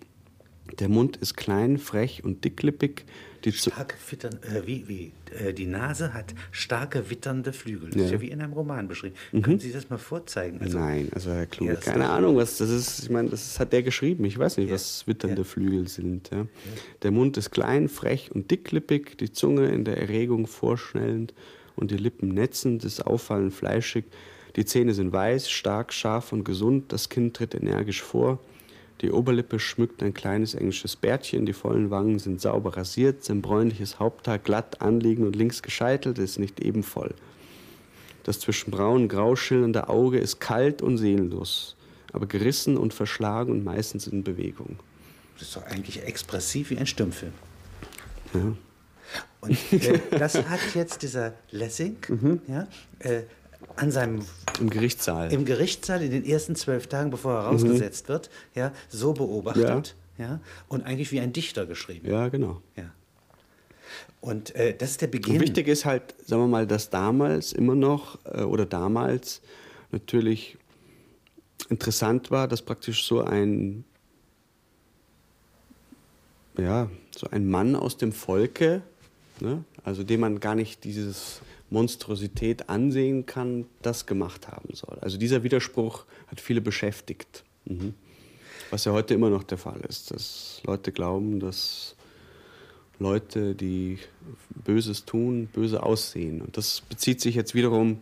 Der 0.78 0.88
Mund 0.88 1.16
ist 1.16 1.36
klein, 1.36 1.78
frech 1.78 2.22
und 2.22 2.44
dicklippig. 2.44 3.04
Die 3.44 3.52
starke 3.52 3.96
Wittern, 4.10 4.38
äh, 4.42 4.66
wie, 4.66 4.88
wie, 4.88 5.12
äh, 5.32 5.52
die 5.52 5.66
Nase 5.66 6.12
hat 6.14 6.34
starke 6.50 7.10
witternde 7.10 7.52
Flügel. 7.52 7.90
Das 7.90 7.96
ja. 7.96 8.04
ist 8.06 8.12
ja 8.12 8.20
wie 8.20 8.30
in 8.30 8.40
einem 8.40 8.52
Roman 8.52 8.88
beschrieben. 8.88 9.14
Mhm. 9.32 9.42
Können 9.42 9.60
Sie 9.60 9.72
das 9.72 9.90
mal 9.90 9.98
vorzeigen? 9.98 10.60
Also, 10.60 10.78
Nein, 10.78 11.08
also 11.14 11.30
Herr 11.30 11.46
Kluge, 11.46 11.74
ja, 11.74 11.80
keine 11.80 12.08
Ahnung, 12.08 12.36
was 12.36 12.58
das 12.58 12.70
ist. 12.70 13.04
Ich 13.04 13.10
meine, 13.10 13.28
das 13.28 13.58
hat 13.60 13.72
der 13.72 13.82
geschrieben. 13.82 14.24
Ich 14.24 14.38
weiß 14.38 14.56
nicht, 14.56 14.68
ja. 14.68 14.74
was 14.74 15.06
witternde 15.06 15.44
Flügel 15.44 15.88
sind. 15.88 16.30
Der 17.02 17.10
Mund 17.10 17.36
ist 17.36 17.50
klein, 17.50 17.88
frech 17.88 18.30
und 18.32 18.50
dicklippig, 18.50 19.16
die 19.18 19.32
Zunge 19.32 19.68
in 19.68 19.84
der 19.84 19.98
Erregung 19.98 20.46
vorschnellend 20.46 21.34
und 21.76 21.90
die 21.90 21.96
Lippen 21.96 22.28
netzend, 22.28 22.84
ist 22.84 23.06
auffallend 23.06 23.54
fleischig. 23.54 24.04
Die 24.56 24.64
Zähne 24.64 24.94
sind 24.94 25.12
weiß, 25.12 25.50
stark, 25.50 25.92
scharf 25.92 26.32
und 26.32 26.44
gesund. 26.44 26.92
Das 26.92 27.08
Kinn 27.08 27.32
tritt 27.32 27.54
energisch 27.54 28.02
vor. 28.02 28.40
Die 29.00 29.12
Oberlippe 29.12 29.60
schmückt 29.60 30.02
ein 30.02 30.12
kleines 30.12 30.54
englisches 30.54 30.96
Bärtchen, 30.96 31.46
die 31.46 31.52
vollen 31.52 31.90
Wangen 31.90 32.18
sind 32.18 32.40
sauber 32.40 32.76
rasiert, 32.76 33.24
sein 33.24 33.42
bräunliches 33.42 34.00
Haupthaar 34.00 34.38
glatt 34.38 34.82
anliegend 34.82 35.26
und 35.26 35.36
links 35.36 35.62
gescheitelt, 35.62 36.18
ist 36.18 36.38
nicht 36.38 36.60
eben 36.60 36.82
voll. 36.82 37.14
Das 38.24 38.40
zwischen 38.40 38.72
braun 38.72 39.02
und 39.02 39.08
grau 39.08 39.36
schillernde 39.36 39.88
Auge 39.88 40.18
ist 40.18 40.40
kalt 40.40 40.82
und 40.82 40.98
seelenlos, 40.98 41.76
aber 42.12 42.26
gerissen 42.26 42.76
und 42.76 42.92
verschlagen 42.92 43.52
und 43.52 43.64
meistens 43.64 44.06
in 44.08 44.24
Bewegung. 44.24 44.78
Das 45.38 45.48
ist 45.48 45.56
doch 45.56 45.64
eigentlich 45.64 46.02
expressiv 46.02 46.70
wie 46.70 46.78
ein 46.78 46.86
Stummfilm. 46.86 47.32
Ja. 48.34 48.56
Und 49.40 49.72
äh, 49.72 50.00
das 50.10 50.34
hat 50.34 50.60
jetzt 50.74 51.02
dieser 51.02 51.34
Lessing 51.50 51.96
mhm. 52.08 52.40
ja, 52.48 52.66
äh, 52.98 53.22
an 53.76 53.90
seinem 53.90 54.24
im 54.60 54.70
Gerichtssaal 54.70 55.32
im 55.32 55.44
Gerichtssaal 55.44 56.02
in 56.02 56.10
den 56.10 56.24
ersten 56.24 56.54
zwölf 56.54 56.86
Tagen, 56.86 57.10
bevor 57.10 57.34
er 57.34 57.40
rausgesetzt 57.46 58.08
mhm. 58.08 58.12
wird, 58.12 58.30
ja, 58.54 58.72
so 58.88 59.12
beobachtet, 59.12 59.94
ja. 60.18 60.24
ja. 60.24 60.40
und 60.68 60.84
eigentlich 60.84 61.12
wie 61.12 61.20
ein 61.20 61.32
Dichter 61.32 61.66
geschrieben. 61.66 62.08
Ja, 62.08 62.28
genau. 62.28 62.62
Ja. 62.76 62.90
Und 64.20 64.54
äh, 64.54 64.76
das 64.76 64.92
ist 64.92 65.02
der 65.02 65.06
Beginn. 65.06 65.34
Und 65.34 65.40
wichtig 65.40 65.68
ist 65.68 65.84
halt, 65.84 66.14
sagen 66.26 66.42
wir 66.42 66.48
mal, 66.48 66.66
dass 66.66 66.90
damals 66.90 67.52
immer 67.52 67.74
noch 67.74 68.18
äh, 68.24 68.42
oder 68.42 68.66
damals 68.66 69.40
natürlich 69.92 70.58
interessant 71.68 72.30
war, 72.30 72.48
dass 72.48 72.62
praktisch 72.62 73.06
so 73.06 73.22
ein 73.22 73.84
ja, 76.58 76.90
so 77.16 77.28
ein 77.30 77.48
Mann 77.48 77.76
aus 77.76 77.96
dem 77.96 78.12
Volke, 78.12 78.82
ne, 79.40 79.64
also 79.84 80.02
dem 80.02 80.20
man 80.20 80.40
gar 80.40 80.56
nicht 80.56 80.82
dieses 80.84 81.40
Monstrosität 81.70 82.68
ansehen 82.68 83.26
kann, 83.26 83.66
das 83.82 84.06
gemacht 84.06 84.48
haben 84.48 84.74
soll. 84.74 84.98
Also 85.00 85.18
dieser 85.18 85.42
Widerspruch 85.42 86.04
hat 86.28 86.40
viele 86.40 86.60
beschäftigt. 86.60 87.44
Mhm. 87.64 87.94
Was 88.70 88.84
ja 88.84 88.92
heute 88.92 89.14
immer 89.14 89.30
noch 89.30 89.44
der 89.44 89.58
Fall 89.58 89.80
ist, 89.88 90.10
dass 90.10 90.60
Leute 90.64 90.92
glauben, 90.92 91.40
dass 91.40 91.94
Leute, 92.98 93.54
die 93.54 93.98
Böses 94.64 95.04
tun, 95.04 95.48
böse 95.52 95.82
aussehen. 95.82 96.42
Und 96.42 96.56
das 96.56 96.80
bezieht 96.80 97.20
sich 97.20 97.34
jetzt 97.34 97.54
wiederum 97.54 97.98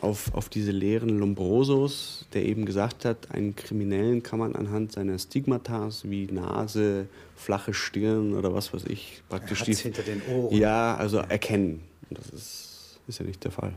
auf, 0.00 0.34
auf 0.34 0.48
diese 0.48 0.72
Lehren 0.72 1.18
Lombrosos, 1.18 2.26
der 2.32 2.44
eben 2.44 2.64
gesagt 2.64 3.04
hat, 3.04 3.30
einen 3.30 3.56
Kriminellen 3.56 4.22
kann 4.22 4.38
man 4.38 4.54
anhand 4.54 4.92
seiner 4.92 5.18
Stigmatas 5.18 6.08
wie 6.08 6.26
Nase, 6.26 7.06
flache 7.34 7.74
Stirn 7.74 8.34
oder 8.34 8.54
was 8.54 8.72
weiß 8.72 8.84
ich 8.88 9.22
praktisch 9.28 9.62
die, 9.62 9.74
hinter 9.74 10.02
den 10.02 10.22
Ohren. 10.28 10.56
Ja, 10.56 10.96
also 10.96 11.18
erkennen. 11.18 11.82
Das 12.10 12.28
ist 12.30 12.75
ist 13.08 13.18
ja 13.18 13.24
nicht 13.24 13.44
der 13.44 13.52
Fall. 13.52 13.74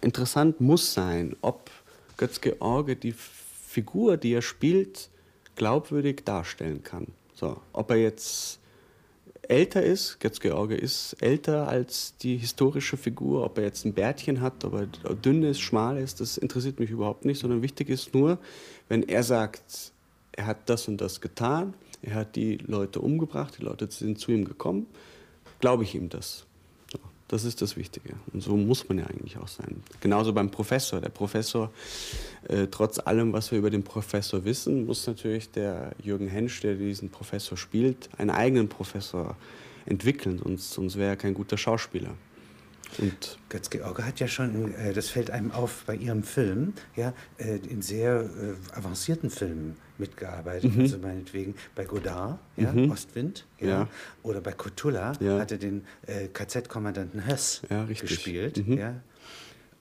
Interessant 0.00 0.60
muss 0.60 0.94
sein, 0.94 1.36
ob 1.42 1.70
Götz-George 2.16 2.96
die 2.96 3.12
Figur, 3.12 4.16
die 4.16 4.32
er 4.32 4.42
spielt, 4.42 5.08
glaubwürdig 5.56 6.24
darstellen 6.24 6.82
kann. 6.82 7.08
So, 7.34 7.60
ob 7.72 7.90
er 7.90 7.96
jetzt 7.96 8.58
älter 9.42 9.82
ist, 9.82 10.20
Götz-George 10.20 10.76
ist 10.76 11.16
älter 11.20 11.68
als 11.68 12.16
die 12.18 12.36
historische 12.36 12.96
Figur, 12.96 13.44
ob 13.44 13.58
er 13.58 13.64
jetzt 13.64 13.84
ein 13.84 13.92
Bärtchen 13.92 14.40
hat, 14.40 14.64
ob 14.64 14.74
er 14.74 14.86
dünn 15.14 15.42
ist, 15.42 15.60
schmal 15.60 15.98
ist, 15.98 16.20
das 16.20 16.38
interessiert 16.38 16.80
mich 16.80 16.90
überhaupt 16.90 17.24
nicht, 17.24 17.40
sondern 17.40 17.62
wichtig 17.62 17.88
ist 17.88 18.14
nur, 18.14 18.38
wenn 18.88 19.02
er 19.02 19.22
sagt, 19.22 19.92
er 20.32 20.46
hat 20.46 20.68
das 20.68 20.88
und 20.88 21.00
das 21.00 21.20
getan, 21.20 21.74
er 22.02 22.14
hat 22.14 22.36
die 22.36 22.56
Leute 22.56 23.00
umgebracht, 23.00 23.58
die 23.58 23.64
Leute 23.64 23.90
sind 23.90 24.18
zu 24.18 24.32
ihm 24.32 24.44
gekommen, 24.44 24.86
glaube 25.60 25.84
ich 25.84 25.94
ihm 25.94 26.08
das. 26.08 26.46
Das 27.32 27.44
ist 27.44 27.62
das 27.62 27.78
Wichtige. 27.78 28.12
Und 28.34 28.42
so 28.42 28.58
muss 28.58 28.90
man 28.90 28.98
ja 28.98 29.06
eigentlich 29.06 29.38
auch 29.38 29.48
sein. 29.48 29.82
Genauso 30.00 30.34
beim 30.34 30.50
Professor. 30.50 31.00
Der 31.00 31.08
Professor, 31.08 31.72
äh, 32.46 32.66
trotz 32.70 32.98
allem, 32.98 33.32
was 33.32 33.50
wir 33.50 33.58
über 33.58 33.70
den 33.70 33.84
Professor 33.84 34.44
wissen, 34.44 34.84
muss 34.84 35.06
natürlich 35.06 35.50
der 35.50 35.92
Jürgen 36.02 36.28
Hensch, 36.28 36.60
der 36.60 36.74
diesen 36.74 37.08
Professor 37.08 37.56
spielt, 37.56 38.10
einen 38.18 38.28
eigenen 38.28 38.68
Professor 38.68 39.34
entwickeln. 39.86 40.42
Sonst, 40.44 40.72
sonst 40.72 40.96
wäre 40.96 41.08
er 41.08 41.16
kein 41.16 41.32
guter 41.32 41.56
Schauspieler. 41.56 42.10
Und 42.98 43.38
Götz-George 43.48 44.04
hat 44.04 44.20
ja 44.20 44.28
schon, 44.28 44.74
äh, 44.74 44.92
das 44.92 45.08
fällt 45.08 45.30
einem 45.30 45.52
auf 45.52 45.84
bei 45.86 45.96
ihrem 45.96 46.24
Film, 46.24 46.74
ja, 46.96 47.14
äh, 47.38 47.56
in 47.66 47.80
sehr 47.80 48.24
äh, 48.24 48.76
avancierten 48.76 49.30
Filmen 49.30 49.78
mitgearbeitet. 50.02 50.74
Mhm. 50.74 50.80
Also 50.82 50.98
meinetwegen 50.98 51.54
bei 51.74 51.84
Godard, 51.84 52.38
ja, 52.56 52.72
mhm. 52.72 52.90
Ostwind, 52.90 53.46
ja, 53.60 53.68
ja, 53.68 53.88
oder 54.22 54.40
bei 54.40 54.52
Cotula 54.52 55.12
ja. 55.20 55.38
hat 55.38 55.52
er 55.52 55.58
den 55.58 55.84
äh, 56.06 56.28
KZ-Kommandanten 56.28 57.26
Höss 57.26 57.62
ja, 57.70 57.84
gespielt. 57.84 58.66
Mhm. 58.66 58.78
Ja. 58.78 59.00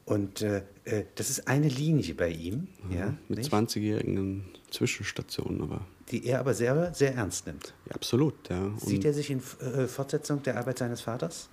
Und 0.06 0.42
äh, 0.42 0.64
äh, 0.86 1.06
das 1.16 1.30
ist 1.30 1.48
eine 1.48 1.68
Linie 1.68 2.14
bei 2.16 2.30
ihm. 2.30 2.68
Ja, 2.90 3.14
mit 3.28 3.40
20-jährigen 3.40 4.46
Zwischenstationen 4.70 5.62
aber. 5.62 5.86
Die 6.10 6.26
er 6.26 6.40
aber 6.40 6.54
sehr, 6.54 6.94
sehr 6.94 7.16
ernst 7.16 7.48
nimmt. 7.48 7.74
Absolut, 7.90 8.50
ja. 8.50 8.72
Sieht 8.78 9.06
er 9.06 9.14
sich 9.14 9.30
in 9.30 9.40
Fortsetzung 9.40 10.44
der 10.44 10.58
Arbeit 10.58 10.80
seines 10.80 11.02
Vaters? 11.02 11.50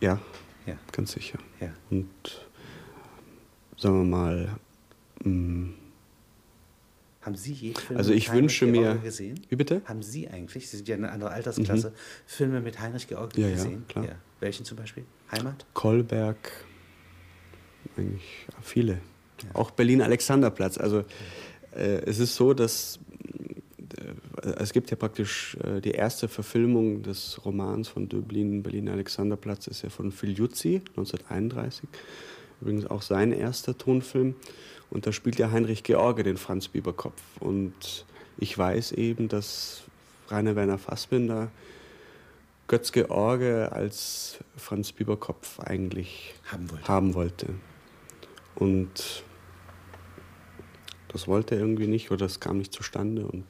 Ja, 0.00 0.20
ja. 0.66 0.74
ganz 0.90 1.12
sicher. 1.12 1.38
Ja. 1.60 1.72
Und 1.90 2.08
sagen 3.78 3.98
wir 4.00 4.16
mal, 4.16 4.56
mh, 5.24 5.30
mm, 5.30 5.74
haben 7.22 7.36
Sie 7.36 7.52
je 7.52 7.74
Filme 7.74 7.98
also 7.98 8.12
ich 8.12 8.28
mit 8.28 8.36
wünsche 8.36 8.66
Heinrich 8.66 8.80
mir, 8.80 8.94
gesehen? 8.96 9.40
Wie 9.48 9.56
bitte? 9.56 9.80
Haben 9.84 10.02
Sie 10.02 10.28
eigentlich, 10.28 10.68
Sie 10.68 10.76
sind 10.76 10.88
ja 10.88 10.96
eine 10.96 11.10
andere 11.10 11.30
Altersklasse, 11.30 11.90
mhm. 11.90 11.94
Filme 12.26 12.60
mit 12.60 12.80
Heinrich 12.80 13.06
George 13.06 13.40
ja, 13.40 13.48
gesehen? 13.48 13.84
Ja, 13.86 13.92
klar. 13.92 14.04
Ja. 14.04 14.14
Welchen 14.40 14.64
zum 14.64 14.76
Beispiel? 14.76 15.04
Heimat? 15.30 15.64
Kolberg, 15.72 16.50
eigentlich 17.96 18.46
viele. 18.60 18.94
Ja. 19.44 19.54
Auch 19.54 19.70
Berlin-Alexanderplatz. 19.70 20.78
Also 20.78 21.04
äh, 21.74 22.02
es 22.06 22.18
ist 22.18 22.34
so, 22.34 22.54
dass 22.54 22.98
äh, 24.42 24.48
es 24.58 24.72
gibt 24.72 24.90
ja 24.90 24.96
praktisch 24.96 25.56
äh, 25.62 25.80
die 25.80 25.92
erste 25.92 26.26
Verfilmung 26.26 27.02
des 27.02 27.44
Romans 27.44 27.88
von 27.88 28.08
Döblin, 28.08 28.62
Berlin-Alexanderplatz, 28.62 29.68
ist 29.68 29.82
ja 29.82 29.90
von 29.90 30.10
Filiuzzi, 30.10 30.82
1931. 30.96 31.88
Übrigens 32.60 32.86
auch 32.86 33.02
sein 33.02 33.32
erster 33.32 33.76
Tonfilm. 33.76 34.34
Und 34.92 35.06
da 35.06 35.12
spielt 35.12 35.38
ja 35.38 35.50
Heinrich 35.50 35.84
George 35.84 36.22
den 36.22 36.36
Franz 36.36 36.68
Bieberkopf. 36.68 37.22
Und 37.40 38.04
ich 38.36 38.56
weiß 38.56 38.92
eben, 38.92 39.28
dass 39.28 39.84
Rainer 40.28 40.54
Werner 40.54 40.76
Fassbinder 40.76 41.50
Götz 42.68 42.92
George 42.92 43.70
als 43.72 44.38
Franz 44.54 44.92
Bieberkopf 44.92 45.60
eigentlich 45.60 46.34
haben 46.44 46.70
wollte. 46.70 46.88
Haben 46.88 47.14
wollte. 47.14 47.46
Und 48.54 49.24
das 51.08 51.26
wollte 51.26 51.54
er 51.54 51.62
irgendwie 51.62 51.86
nicht 51.86 52.10
oder 52.10 52.26
das 52.26 52.38
kam 52.38 52.58
nicht 52.58 52.74
zustande. 52.74 53.26
Und 53.26 53.46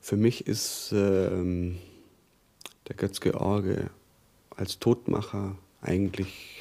für 0.00 0.16
mich 0.16 0.46
ist 0.46 0.92
ähm, 0.92 1.78
der 2.88 2.96
Götz 2.96 3.20
George 3.20 3.90
als 4.56 4.78
Todmacher 4.78 5.58
eigentlich 5.82 6.59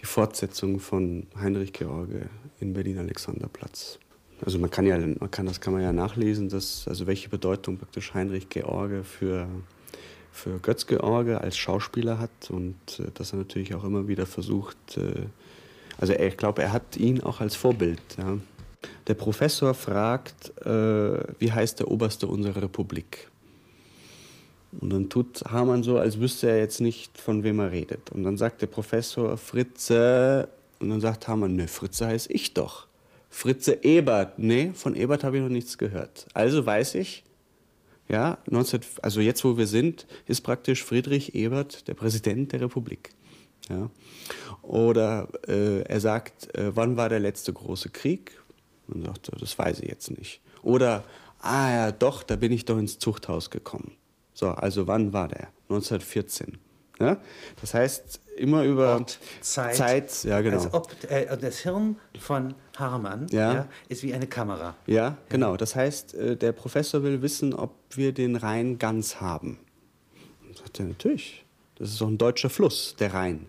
die 0.00 0.06
Fortsetzung 0.06 0.80
von 0.80 1.26
Heinrich 1.38 1.72
George 1.72 2.28
in 2.60 2.72
Berlin-Alexanderplatz. 2.72 3.98
Also 4.44 4.58
man 4.58 4.70
kann 4.70 4.86
ja, 4.86 4.98
man 4.98 5.30
kann, 5.30 5.46
das 5.46 5.60
kann 5.60 5.72
man 5.72 5.82
ja 5.82 5.92
nachlesen, 5.92 6.48
dass, 6.48 6.86
also 6.86 7.06
welche 7.06 7.28
Bedeutung 7.28 7.78
praktisch 7.78 8.14
Heinrich 8.14 8.48
George 8.48 9.02
für, 9.02 9.48
für 10.30 10.58
Götz 10.60 10.86
George 10.86 11.40
als 11.40 11.56
Schauspieler 11.56 12.18
hat 12.18 12.50
und 12.50 12.76
äh, 13.00 13.10
dass 13.14 13.32
er 13.32 13.38
natürlich 13.38 13.74
auch 13.74 13.84
immer 13.84 14.06
wieder 14.06 14.26
versucht, 14.26 14.96
äh, 14.96 15.26
also 15.98 16.12
ich 16.12 16.36
glaube, 16.36 16.62
er 16.62 16.72
hat 16.72 16.96
ihn 16.96 17.20
auch 17.22 17.40
als 17.40 17.56
Vorbild. 17.56 18.00
Ja. 18.16 18.38
Der 19.08 19.14
Professor 19.14 19.74
fragt, 19.74 20.56
äh, 20.64 21.20
wie 21.40 21.50
heißt 21.50 21.80
der 21.80 21.90
Oberste 21.90 22.28
unserer 22.28 22.62
Republik? 22.62 23.28
Und 24.80 24.90
dann 24.90 25.08
tut 25.08 25.42
Hamann 25.46 25.82
so, 25.82 25.98
als 25.98 26.20
wüsste 26.20 26.50
er 26.50 26.58
jetzt 26.58 26.80
nicht, 26.80 27.18
von 27.18 27.42
wem 27.42 27.58
er 27.58 27.72
redet. 27.72 28.10
Und 28.10 28.24
dann 28.24 28.36
sagt 28.36 28.62
der 28.62 28.66
Professor 28.66 29.36
Fritze, 29.36 30.48
und 30.80 30.90
dann 30.90 31.00
sagt 31.00 31.26
Hamann, 31.26 31.56
ne, 31.56 31.68
Fritze 31.68 32.06
heißt 32.06 32.30
ich 32.30 32.54
doch. 32.54 32.86
Fritze 33.30 33.82
Ebert, 33.82 34.38
ne, 34.38 34.72
von 34.74 34.94
Ebert 34.94 35.24
habe 35.24 35.36
ich 35.36 35.42
noch 35.42 35.48
nichts 35.48 35.78
gehört. 35.78 36.26
Also 36.34 36.64
weiß 36.64 36.94
ich, 36.96 37.24
ja, 38.08 38.38
19, 38.48 38.80
also 39.02 39.20
jetzt, 39.20 39.44
wo 39.44 39.58
wir 39.58 39.66
sind, 39.66 40.06
ist 40.26 40.40
praktisch 40.40 40.82
Friedrich 40.82 41.34
Ebert 41.34 41.88
der 41.88 41.94
Präsident 41.94 42.52
der 42.52 42.62
Republik. 42.62 43.10
Ja. 43.68 43.90
Oder 44.62 45.28
äh, 45.46 45.82
er 45.82 46.00
sagt, 46.00 46.54
äh, 46.54 46.74
wann 46.74 46.96
war 46.96 47.10
der 47.10 47.20
letzte 47.20 47.52
große 47.52 47.90
Krieg? 47.90 48.32
Und 48.86 49.04
sagt, 49.04 49.30
das 49.38 49.58
weiß 49.58 49.80
ich 49.80 49.88
jetzt 49.88 50.10
nicht. 50.10 50.40
Oder, 50.62 51.04
ah 51.40 51.70
ja, 51.70 51.92
doch, 51.92 52.22
da 52.22 52.36
bin 52.36 52.52
ich 52.52 52.64
doch 52.64 52.78
ins 52.78 52.98
Zuchthaus 52.98 53.50
gekommen. 53.50 53.92
So, 54.38 54.50
also 54.50 54.86
wann 54.86 55.12
war 55.12 55.26
der? 55.26 55.48
1914. 55.68 56.58
Ja? 57.00 57.16
Das 57.60 57.74
heißt, 57.74 58.20
immer 58.36 58.62
über 58.62 58.94
Ort, 58.94 59.18
Zeit, 59.40 59.74
Zeit, 59.74 60.22
ja 60.22 60.40
genau. 60.40 60.58
Als 60.58 60.72
ob 60.72 60.92
äh, 61.10 61.36
das 61.36 61.58
Hirn 61.58 61.96
von 62.20 62.54
Harman 62.76 63.26
ja. 63.30 63.52
ja. 63.52 63.68
ist 63.88 64.04
wie 64.04 64.14
eine 64.14 64.28
Kamera. 64.28 64.76
Ja, 64.86 65.16
genau. 65.28 65.56
Das 65.56 65.74
heißt, 65.74 66.14
äh, 66.14 66.36
der 66.36 66.52
Professor 66.52 67.02
will 67.02 67.20
wissen, 67.20 67.52
ob 67.52 67.74
wir 67.90 68.12
den 68.12 68.36
Rhein 68.36 68.78
ganz 68.78 69.16
haben. 69.16 69.58
Und 70.46 70.56
sagt 70.56 70.78
er, 70.78 70.86
natürlich. 70.86 71.44
Das 71.74 71.90
ist 71.90 72.00
doch 72.00 72.06
ein 72.06 72.18
deutscher 72.18 72.48
Fluss, 72.48 72.94
der 72.96 73.14
Rhein. 73.14 73.46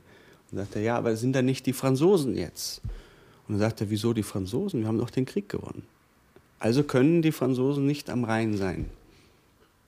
Und 0.49 0.58
sagt 0.58 0.75
er, 0.75 0.82
ja, 0.82 0.97
aber 0.97 1.15
sind 1.15 1.34
da 1.34 1.43
nicht 1.43 1.67
die 1.67 1.73
Franzosen 1.73 2.36
jetzt? 2.36 2.82
Und 3.47 3.54
dann 3.54 3.60
sagt 3.60 3.82
er, 3.82 3.91
wieso 3.91 4.13
die 4.13 4.23
Franzosen? 4.23 4.80
Wir 4.80 4.88
haben 4.88 4.97
doch 4.97 5.12
den 5.12 5.25
Krieg 5.25 5.49
gewonnen. 5.49 5.84
Also 6.58 6.82
können 6.82 7.21
die 7.21 7.32
Franzosen 7.32 7.86
nicht 7.86 8.10
am 8.10 8.23
Rhein 8.23 8.58
sein. 8.58 8.89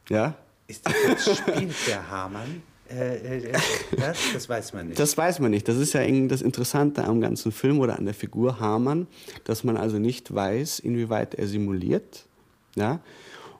Ja? 0.07 0.35
Ist 0.71 0.85
das, 0.85 1.37
spielt 1.37 1.75
der 1.87 2.09
Hamann? 2.09 2.63
Äh, 2.89 3.37
äh, 3.37 3.51
das, 3.97 4.17
das, 4.33 4.49
weiß 4.49 4.73
man 4.73 4.87
nicht. 4.87 4.99
Das 4.99 5.17
weiß 5.17 5.39
man 5.39 5.51
nicht. 5.51 5.67
Das 5.67 5.77
ist 5.77 5.93
ja 5.93 6.01
das 6.27 6.41
Interessante 6.41 7.03
am 7.03 7.19
ganzen 7.19 7.51
Film 7.51 7.79
oder 7.79 7.97
an 7.97 8.05
der 8.05 8.13
Figur 8.13 8.59
Hamann, 8.59 9.07
dass 9.43 9.63
man 9.63 9.75
also 9.75 9.99
nicht 9.99 10.33
weiß, 10.33 10.79
inwieweit 10.79 11.35
er 11.35 11.47
simuliert. 11.47 12.25
Ja? 12.75 12.99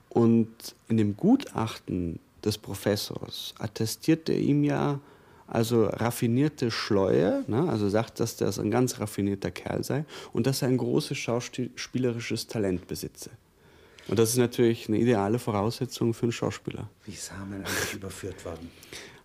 Und 0.10 0.48
in 0.88 0.98
dem 0.98 1.18
Gutachten 1.18 2.20
des 2.44 2.58
Professors 2.58 3.54
attestiert 3.60 4.30
er 4.30 4.38
ihm 4.38 4.64
ja 4.64 5.00
also 5.48 5.86
raffinierte 5.86 6.72
Schleue, 6.72 7.44
ne? 7.48 7.68
also 7.70 7.90
sagt, 7.90 8.22
dass 8.22 8.38
das 8.38 8.58
ein 8.58 8.72
ganz 8.72 9.02
raffinierter 9.02 9.52
Kerl 9.52 9.84
sei 9.84 10.06
und 10.32 10.48
dass 10.48 10.62
er 10.62 10.70
ein 10.70 10.78
großes 10.78 11.18
schauspielerisches 11.18 12.48
Talent 12.48 12.88
besitze. 12.88 13.32
Und 14.08 14.20
das 14.20 14.32
ist 14.32 14.38
natürlich 14.38 14.88
eine 14.88 14.98
ideale 14.98 15.40
Voraussetzung 15.40 16.14
für 16.14 16.24
einen 16.24 16.32
Schauspieler. 16.32 16.90
Wie 17.06 17.12
ist 17.12 17.32
Hamann 17.32 17.64
eigentlich 17.64 17.94
überführt 17.94 18.44
worden? 18.46 18.70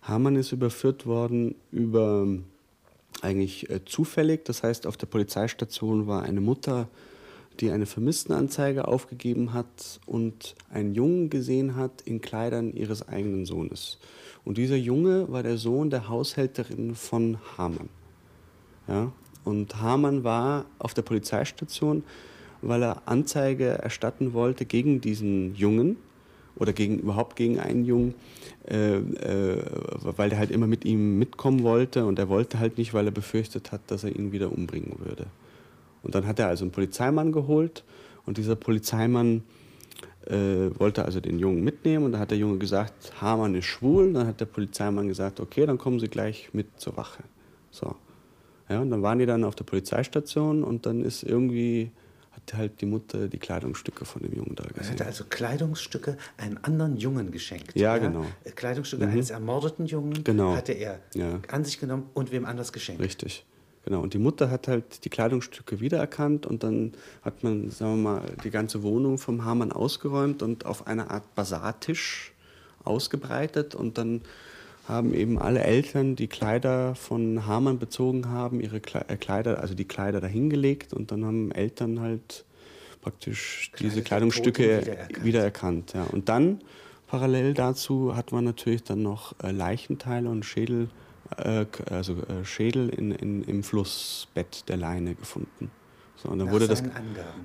Hamann 0.01 0.35
ist 0.35 0.51
überführt 0.51 1.05
worden 1.05 1.55
über 1.71 2.27
eigentlich 3.21 3.69
äh, 3.69 3.83
zufällig. 3.85 4.45
Das 4.45 4.63
heißt, 4.63 4.87
auf 4.87 4.97
der 4.97 5.07
Polizeistation 5.07 6.07
war 6.07 6.23
eine 6.23 6.41
Mutter, 6.41 6.87
die 7.59 7.71
eine 7.71 7.85
Vermisstenanzeige 7.85 8.87
aufgegeben 8.87 9.53
hat 9.53 9.99
und 10.05 10.55
einen 10.69 10.93
Jungen 10.93 11.29
gesehen 11.29 11.75
hat 11.75 12.01
in 12.01 12.21
Kleidern 12.21 12.73
ihres 12.73 13.07
eigenen 13.07 13.45
Sohnes. 13.45 13.97
Und 14.45 14.57
dieser 14.57 14.75
Junge 14.75 15.31
war 15.31 15.43
der 15.43 15.57
Sohn 15.57 15.89
der 15.89 16.07
Haushälterin 16.07 16.95
von 16.95 17.37
Hamann. 17.57 17.89
Ja? 18.87 19.11
Und 19.43 19.81
Hamann 19.81 20.23
war 20.23 20.65
auf 20.77 20.93
der 20.93 21.01
Polizeistation 21.01 22.03
weil 22.67 22.83
er 22.83 23.01
Anzeige 23.05 23.65
erstatten 23.65 24.33
wollte 24.33 24.65
gegen 24.65 25.01
diesen 25.01 25.55
Jungen 25.55 25.97
oder 26.55 26.73
gegen, 26.73 26.99
überhaupt 26.99 27.35
gegen 27.35 27.59
einen 27.59 27.85
Jungen, 27.85 28.15
äh, 28.67 28.97
äh, 28.97 29.63
weil 30.01 30.29
der 30.29 30.39
halt 30.39 30.51
immer 30.51 30.67
mit 30.67 30.85
ihm 30.85 31.17
mitkommen 31.17 31.63
wollte 31.63 32.05
und 32.05 32.19
er 32.19 32.29
wollte 32.29 32.59
halt 32.59 32.77
nicht, 32.77 32.93
weil 32.93 33.05
er 33.05 33.11
befürchtet 33.11 33.71
hat, 33.71 33.81
dass 33.87 34.03
er 34.03 34.15
ihn 34.15 34.31
wieder 34.31 34.51
umbringen 34.51 34.97
würde. 34.99 35.27
Und 36.03 36.15
dann 36.15 36.27
hat 36.27 36.39
er 36.39 36.47
also 36.47 36.65
einen 36.65 36.71
Polizeimann 36.71 37.31
geholt 37.31 37.83
und 38.25 38.37
dieser 38.37 38.55
Polizeimann 38.55 39.43
äh, 40.25 40.77
wollte 40.77 41.05
also 41.05 41.21
den 41.21 41.39
Jungen 41.39 41.63
mitnehmen 41.63 42.05
und 42.05 42.11
da 42.11 42.19
hat 42.19 42.31
der 42.31 42.37
Junge 42.37 42.57
gesagt, 42.57 43.13
Hamann 43.21 43.55
ist 43.55 43.65
schwul. 43.65 44.11
Dann 44.11 44.27
hat 44.27 44.41
der 44.41 44.45
Polizeimann 44.45 45.07
gesagt, 45.07 45.39
okay, 45.39 45.65
dann 45.65 45.77
kommen 45.77 45.99
Sie 45.99 46.09
gleich 46.09 46.49
mit 46.53 46.79
zur 46.79 46.97
Wache. 46.97 47.23
So. 47.71 47.95
Ja, 48.69 48.81
und 48.81 48.89
dann 48.89 49.01
waren 49.01 49.19
die 49.19 49.25
dann 49.25 49.45
auf 49.45 49.55
der 49.55 49.63
Polizeistation 49.63 50.63
und 50.63 50.85
dann 50.85 51.03
ist 51.03 51.23
irgendwie 51.23 51.91
hat 52.37 52.53
halt 52.53 52.81
die 52.81 52.85
Mutter 52.85 53.27
die 53.27 53.39
Kleidungsstücke 53.39 54.05
von 54.05 54.21
dem 54.21 54.33
Jungen 54.33 54.55
da 54.55 54.63
gesehen. 54.63 54.85
Er 54.85 54.91
hatte 54.91 55.05
also 55.05 55.23
Kleidungsstücke 55.25 56.17
einem 56.37 56.59
anderen 56.61 56.95
Jungen 56.97 57.31
geschenkt. 57.31 57.75
Ja, 57.75 57.95
ja? 57.95 57.97
genau. 57.97 58.25
Äh, 58.43 58.51
Kleidungsstücke 58.51 59.05
mhm. 59.05 59.11
eines 59.11 59.29
ermordeten 59.29 59.85
Jungen 59.85 60.23
genau. 60.23 60.55
hatte 60.55 60.73
er 60.73 60.99
ja. 61.13 61.39
an 61.49 61.65
sich 61.65 61.79
genommen 61.79 62.09
und 62.13 62.31
wem 62.31 62.45
anders 62.45 62.71
geschenkt. 62.71 63.01
Richtig. 63.01 63.45
Genau, 63.85 64.01
und 64.01 64.13
die 64.13 64.17
Mutter 64.17 64.51
hat 64.51 64.67
halt 64.67 65.05
die 65.05 65.09
Kleidungsstücke 65.09 65.79
wiedererkannt 65.79 66.45
und 66.45 66.63
dann 66.63 66.91
hat 67.21 67.43
man, 67.43 67.69
sagen 67.69 68.03
wir 68.03 68.11
mal, 68.11 68.21
die 68.43 68.49
ganze 68.49 68.83
Wohnung 68.83 69.17
vom 69.17 69.45
Hamann 69.45 69.71
ausgeräumt 69.71 70.43
und 70.43 70.65
auf 70.65 70.87
eine 70.87 71.09
Art 71.09 71.35
Basartisch 71.35 72.33
ausgebreitet 72.83 73.75
und 73.75 73.97
dann 73.97 74.21
haben 74.87 75.13
eben 75.13 75.37
alle 75.37 75.63
Eltern, 75.63 76.15
die 76.15 76.27
Kleider 76.27 76.95
von 76.95 77.45
Hamann 77.45 77.77
bezogen 77.77 78.29
haben, 78.29 78.61
ihre 78.61 78.77
äh, 78.77 79.17
Kleider, 79.17 79.59
also 79.59 79.75
die 79.75 79.85
Kleider 79.85 80.21
dahingelegt 80.21 80.93
und 80.93 81.11
dann 81.11 81.25
haben 81.25 81.51
Eltern 81.51 81.99
halt 81.99 82.45
praktisch 83.01 83.71
Kleider 83.73 83.89
diese 83.89 84.01
Kleidungsstücke 84.01 84.81
wiedererkannt. 84.81 85.23
wiedererkannt 85.23 85.93
ja. 85.93 86.03
Und 86.05 86.29
dann 86.29 86.61
parallel 87.07 87.53
dazu 87.53 88.15
hat 88.15 88.31
man 88.31 88.45
natürlich 88.45 88.83
dann 88.83 89.01
noch 89.01 89.35
äh, 89.43 89.51
Leichenteile 89.51 90.29
und 90.29 90.45
Schädel, 90.45 90.89
äh, 91.37 91.65
also 91.89 92.13
äh, 92.13 92.45
Schädel 92.45 92.89
in, 92.89 93.11
in, 93.11 93.43
im 93.43 93.63
Flussbett 93.63 94.69
der 94.69 94.77
Leine 94.77 95.15
gefunden. 95.15 95.69
So, 96.15 96.29
und 96.29 96.39
dann 96.39 96.49
wurde 96.51 96.67
das, 96.67 96.81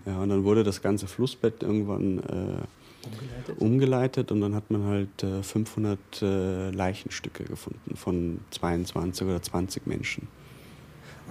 ja, 0.07 0.19
und 0.19 0.29
dann 0.29 0.45
wurde 0.45 0.64
das 0.64 0.81
ganze 0.81 1.07
Flussbett 1.07 1.62
irgendwann 1.62 2.19
äh, 2.21 2.62
Umgeleitet? 3.05 3.59
Umgeleitet 3.59 4.33
und 4.33 4.41
dann 4.41 4.55
hat 4.55 4.71
man 4.71 4.85
halt 4.85 5.23
äh, 5.23 5.43
500 5.43 5.99
äh, 6.23 6.71
Leichenstücke 6.71 7.45
gefunden 7.45 7.97
von 7.97 8.41
22 8.51 9.27
oder 9.27 9.43
20 9.43 9.87
Menschen. 9.87 10.29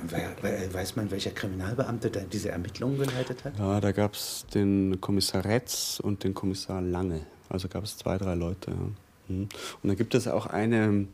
Und 0.01 0.11
weiß 0.11 0.95
man, 0.95 1.11
welcher 1.11 1.31
Kriminalbeamte 1.31 2.09
diese 2.31 2.49
Ermittlungen 2.49 2.97
geleitet 2.97 3.43
hat? 3.43 3.57
Ja, 3.59 3.79
da 3.79 3.91
gab 3.91 4.13
es 4.13 4.45
den 4.53 4.99
Kommissar 4.99 5.45
Retz 5.45 5.99
und 6.01 6.23
den 6.23 6.33
Kommissar 6.33 6.81
Lange. 6.81 7.21
Also 7.49 7.67
gab 7.67 7.83
es 7.83 7.97
zwei, 7.97 8.17
drei 8.17 8.35
Leute. 8.35 8.71
Ja. 8.71 8.77
Mhm. 9.35 9.49
Und 9.83 9.89
da 9.89 9.93
gibt 9.93 10.15
es 10.15 10.27
auch 10.27 10.47
eine, 10.47 11.07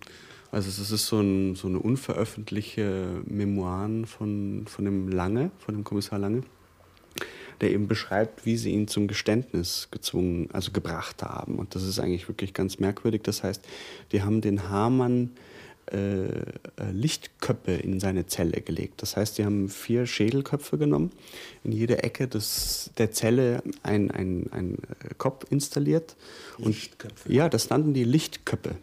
Also 0.51 0.69
es 0.69 0.91
ist 0.91 1.07
so, 1.07 1.19
ein, 1.19 1.55
so 1.55 1.67
eine 1.67 1.79
unveröffentlichte 1.79 3.21
Memoiren 3.25 4.05
von, 4.05 4.65
von 4.67 4.85
dem 4.85 5.09
Lange, 5.09 5.51
von 5.57 5.75
dem 5.75 5.83
Kommissar 5.83 6.19
Lange, 6.19 6.43
der 7.61 7.71
eben 7.71 7.87
beschreibt, 7.87 8.45
wie 8.45 8.57
sie 8.57 8.71
ihn 8.71 8.87
zum 8.87 9.07
Geständnis 9.07 9.87
gezwungen, 9.91 10.49
also 10.53 10.71
gebracht 10.71 11.23
haben. 11.23 11.55
Und 11.55 11.75
das 11.75 11.83
ist 11.83 11.99
eigentlich 11.99 12.27
wirklich 12.27 12.53
ganz 12.53 12.79
merkwürdig. 12.79 13.21
Das 13.23 13.43
heißt, 13.43 13.63
die 14.11 14.21
haben 14.21 14.41
den 14.41 14.69
Hamann 14.69 15.31
äh, 15.91 16.25
äh, 16.25 16.91
Lichtköpfe 16.91 17.71
in 17.71 18.01
seine 18.01 18.27
Zelle 18.27 18.59
gelegt. 18.61 19.01
Das 19.01 19.15
heißt, 19.15 19.35
sie 19.35 19.45
haben 19.45 19.69
vier 19.69 20.05
Schädelköpfe 20.05 20.77
genommen, 20.77 21.11
in 21.63 21.71
jede 21.71 22.03
Ecke 22.03 22.27
des, 22.27 22.91
der 22.97 23.11
Zelle 23.11 23.63
ein, 23.83 24.11
ein, 24.11 24.47
ein 24.51 24.77
Kopf 25.17 25.45
installiert. 25.49 26.17
Lichtköpfe? 26.57 27.29
Und, 27.29 27.35
ja, 27.35 27.47
das 27.47 27.69
nannten 27.69 27.93
die 27.93 28.03
Lichtköpfe. 28.03 28.75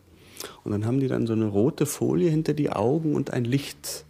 Und 0.63 0.73
dann 0.73 0.87
haben 0.87 0.99
die 0.99 1.09
dann 1.09 1.27
so 1.27 1.35
eine 1.35 1.47
rote 1.47 1.85
Folie 1.85 2.31
hinter 2.31 2.55
die 2.55 2.71
Augen 2.71 3.15
und 3.15 3.31
ein 3.31 3.45
Licht 3.45 4.07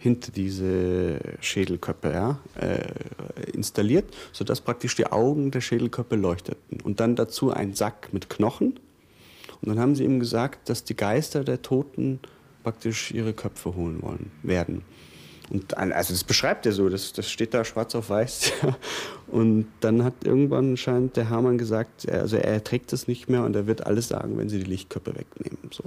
hinter 0.00 0.32
diese 0.32 1.20
Schädelköpfe 1.40 2.10
ja, 2.10 2.38
äh, 2.58 3.50
installiert, 3.52 4.06
sodass 4.32 4.62
praktisch 4.62 4.96
die 4.96 5.06
Augen 5.06 5.50
der 5.50 5.60
Schädelköpfe 5.60 6.16
leuchteten. 6.16 6.80
Und 6.80 7.00
dann 7.00 7.16
dazu 7.16 7.52
ein 7.52 7.74
Sack 7.74 8.08
mit 8.10 8.30
Knochen. 8.30 8.80
Und 9.60 9.68
dann 9.68 9.78
haben 9.78 9.94
sie 9.94 10.04
ihm 10.04 10.18
gesagt, 10.18 10.70
dass 10.70 10.84
die 10.84 10.96
Geister 10.96 11.44
der 11.44 11.60
Toten 11.60 12.18
praktisch 12.62 13.12
ihre 13.12 13.34
Köpfe 13.34 13.74
holen 13.74 14.00
wollen 14.00 14.30
werden. 14.42 14.82
Und 15.50 15.76
also 15.76 16.14
das 16.14 16.24
beschreibt 16.24 16.64
er 16.64 16.72
so, 16.72 16.88
das, 16.88 17.12
das 17.12 17.30
steht 17.30 17.52
da 17.52 17.62
schwarz 17.64 17.94
auf 17.94 18.08
weiß. 18.08 18.52
Und 19.26 19.66
dann 19.80 20.02
hat 20.02 20.14
irgendwann 20.24 20.78
scheint 20.78 21.16
der 21.18 21.28
Hamann 21.28 21.58
gesagt, 21.58 22.10
also 22.10 22.36
er 22.36 22.52
erträgt 22.54 22.92
das 22.94 23.06
nicht 23.06 23.28
mehr 23.28 23.44
und 23.44 23.54
er 23.54 23.68
wird 23.68 23.86
alles 23.86 24.08
sagen, 24.08 24.36
wenn 24.38 24.48
sie 24.48 24.58
die 24.58 24.68
Lichtköpfe 24.68 25.14
wegnehmen. 25.14 25.58
So. 25.70 25.84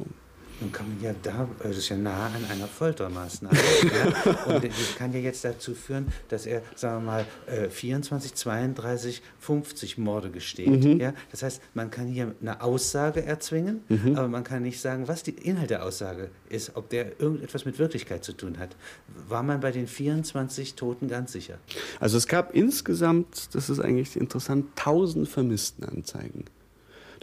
Nun 0.63 0.71
kann 0.71 0.87
man 0.87 1.03
ja 1.03 1.13
da, 1.21 1.49
das 1.61 1.77
ist 1.77 1.89
ja 1.89 1.97
nah 1.97 2.27
an 2.27 2.45
einer 2.49 2.67
Foltermaßnahme. 2.67 3.57
ja. 3.83 4.55
Und 4.55 4.63
das 4.63 4.95
kann 4.97 5.11
ja 5.11 5.19
jetzt 5.19 5.43
dazu 5.43 5.75
führen, 5.75 6.07
dass 6.29 6.45
er, 6.45 6.61
sagen 6.75 7.03
wir 7.03 7.11
mal, 7.11 7.25
24, 7.69 8.33
32, 8.33 9.21
50 9.39 9.97
Morde 9.97 10.29
gesteht. 10.31 10.69
Mhm. 10.69 11.01
Ja? 11.01 11.13
Das 11.31 11.43
heißt, 11.43 11.61
man 11.73 11.91
kann 11.91 12.07
hier 12.07 12.33
eine 12.39 12.61
Aussage 12.61 13.25
erzwingen, 13.25 13.81
mhm. 13.89 14.15
aber 14.15 14.29
man 14.29 14.45
kann 14.45 14.63
nicht 14.63 14.79
sagen, 14.79 15.09
was 15.09 15.23
der 15.23 15.33
Inhalt 15.43 15.69
der 15.69 15.83
Aussage 15.83 16.29
ist, 16.47 16.77
ob 16.77 16.89
der 16.89 17.19
irgendetwas 17.19 17.65
mit 17.65 17.77
Wirklichkeit 17.77 18.23
zu 18.23 18.31
tun 18.31 18.57
hat. 18.57 18.77
War 19.27 19.43
man 19.43 19.59
bei 19.59 19.71
den 19.71 19.87
24 19.87 20.75
Toten 20.75 21.09
ganz 21.09 21.33
sicher? 21.33 21.57
Also 21.99 22.17
es 22.17 22.27
gab 22.27 22.55
insgesamt, 22.55 23.53
das 23.53 23.69
ist 23.69 23.81
eigentlich 23.81 24.15
interessant, 24.15 24.67
1000 24.77 25.27
Vermisstenanzeigen. 25.27 26.45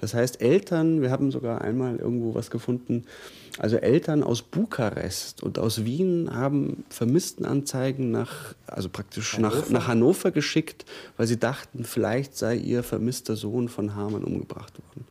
Das 0.01 0.15
heißt, 0.15 0.41
Eltern, 0.41 1.03
wir 1.03 1.11
haben 1.11 1.31
sogar 1.31 1.61
einmal 1.61 1.97
irgendwo 1.97 2.35
was 2.35 2.51
gefunden, 2.51 3.05
also 3.59 3.77
Eltern 3.77 4.23
aus 4.23 4.41
Bukarest 4.41 5.43
und 5.43 5.59
aus 5.59 5.85
Wien 5.85 6.31
haben 6.33 6.85
Vermisstenanzeigen 6.89 8.11
nach, 8.11 8.55
also 8.67 8.89
praktisch 8.89 9.35
Hannover? 9.35 9.57
Nach, 9.57 9.71
nach 9.71 9.89
Hannover 9.89 10.31
geschickt, 10.31 10.87
weil 11.19 11.27
sie 11.27 11.39
dachten, 11.39 11.85
vielleicht 11.85 12.37
sei 12.37 12.57
ihr 12.57 12.83
vermisster 12.83 13.37
Sohn 13.37 13.69
von 13.69 13.95
Hamann 13.95 14.25
umgebracht 14.25 14.73
worden. 14.79 15.05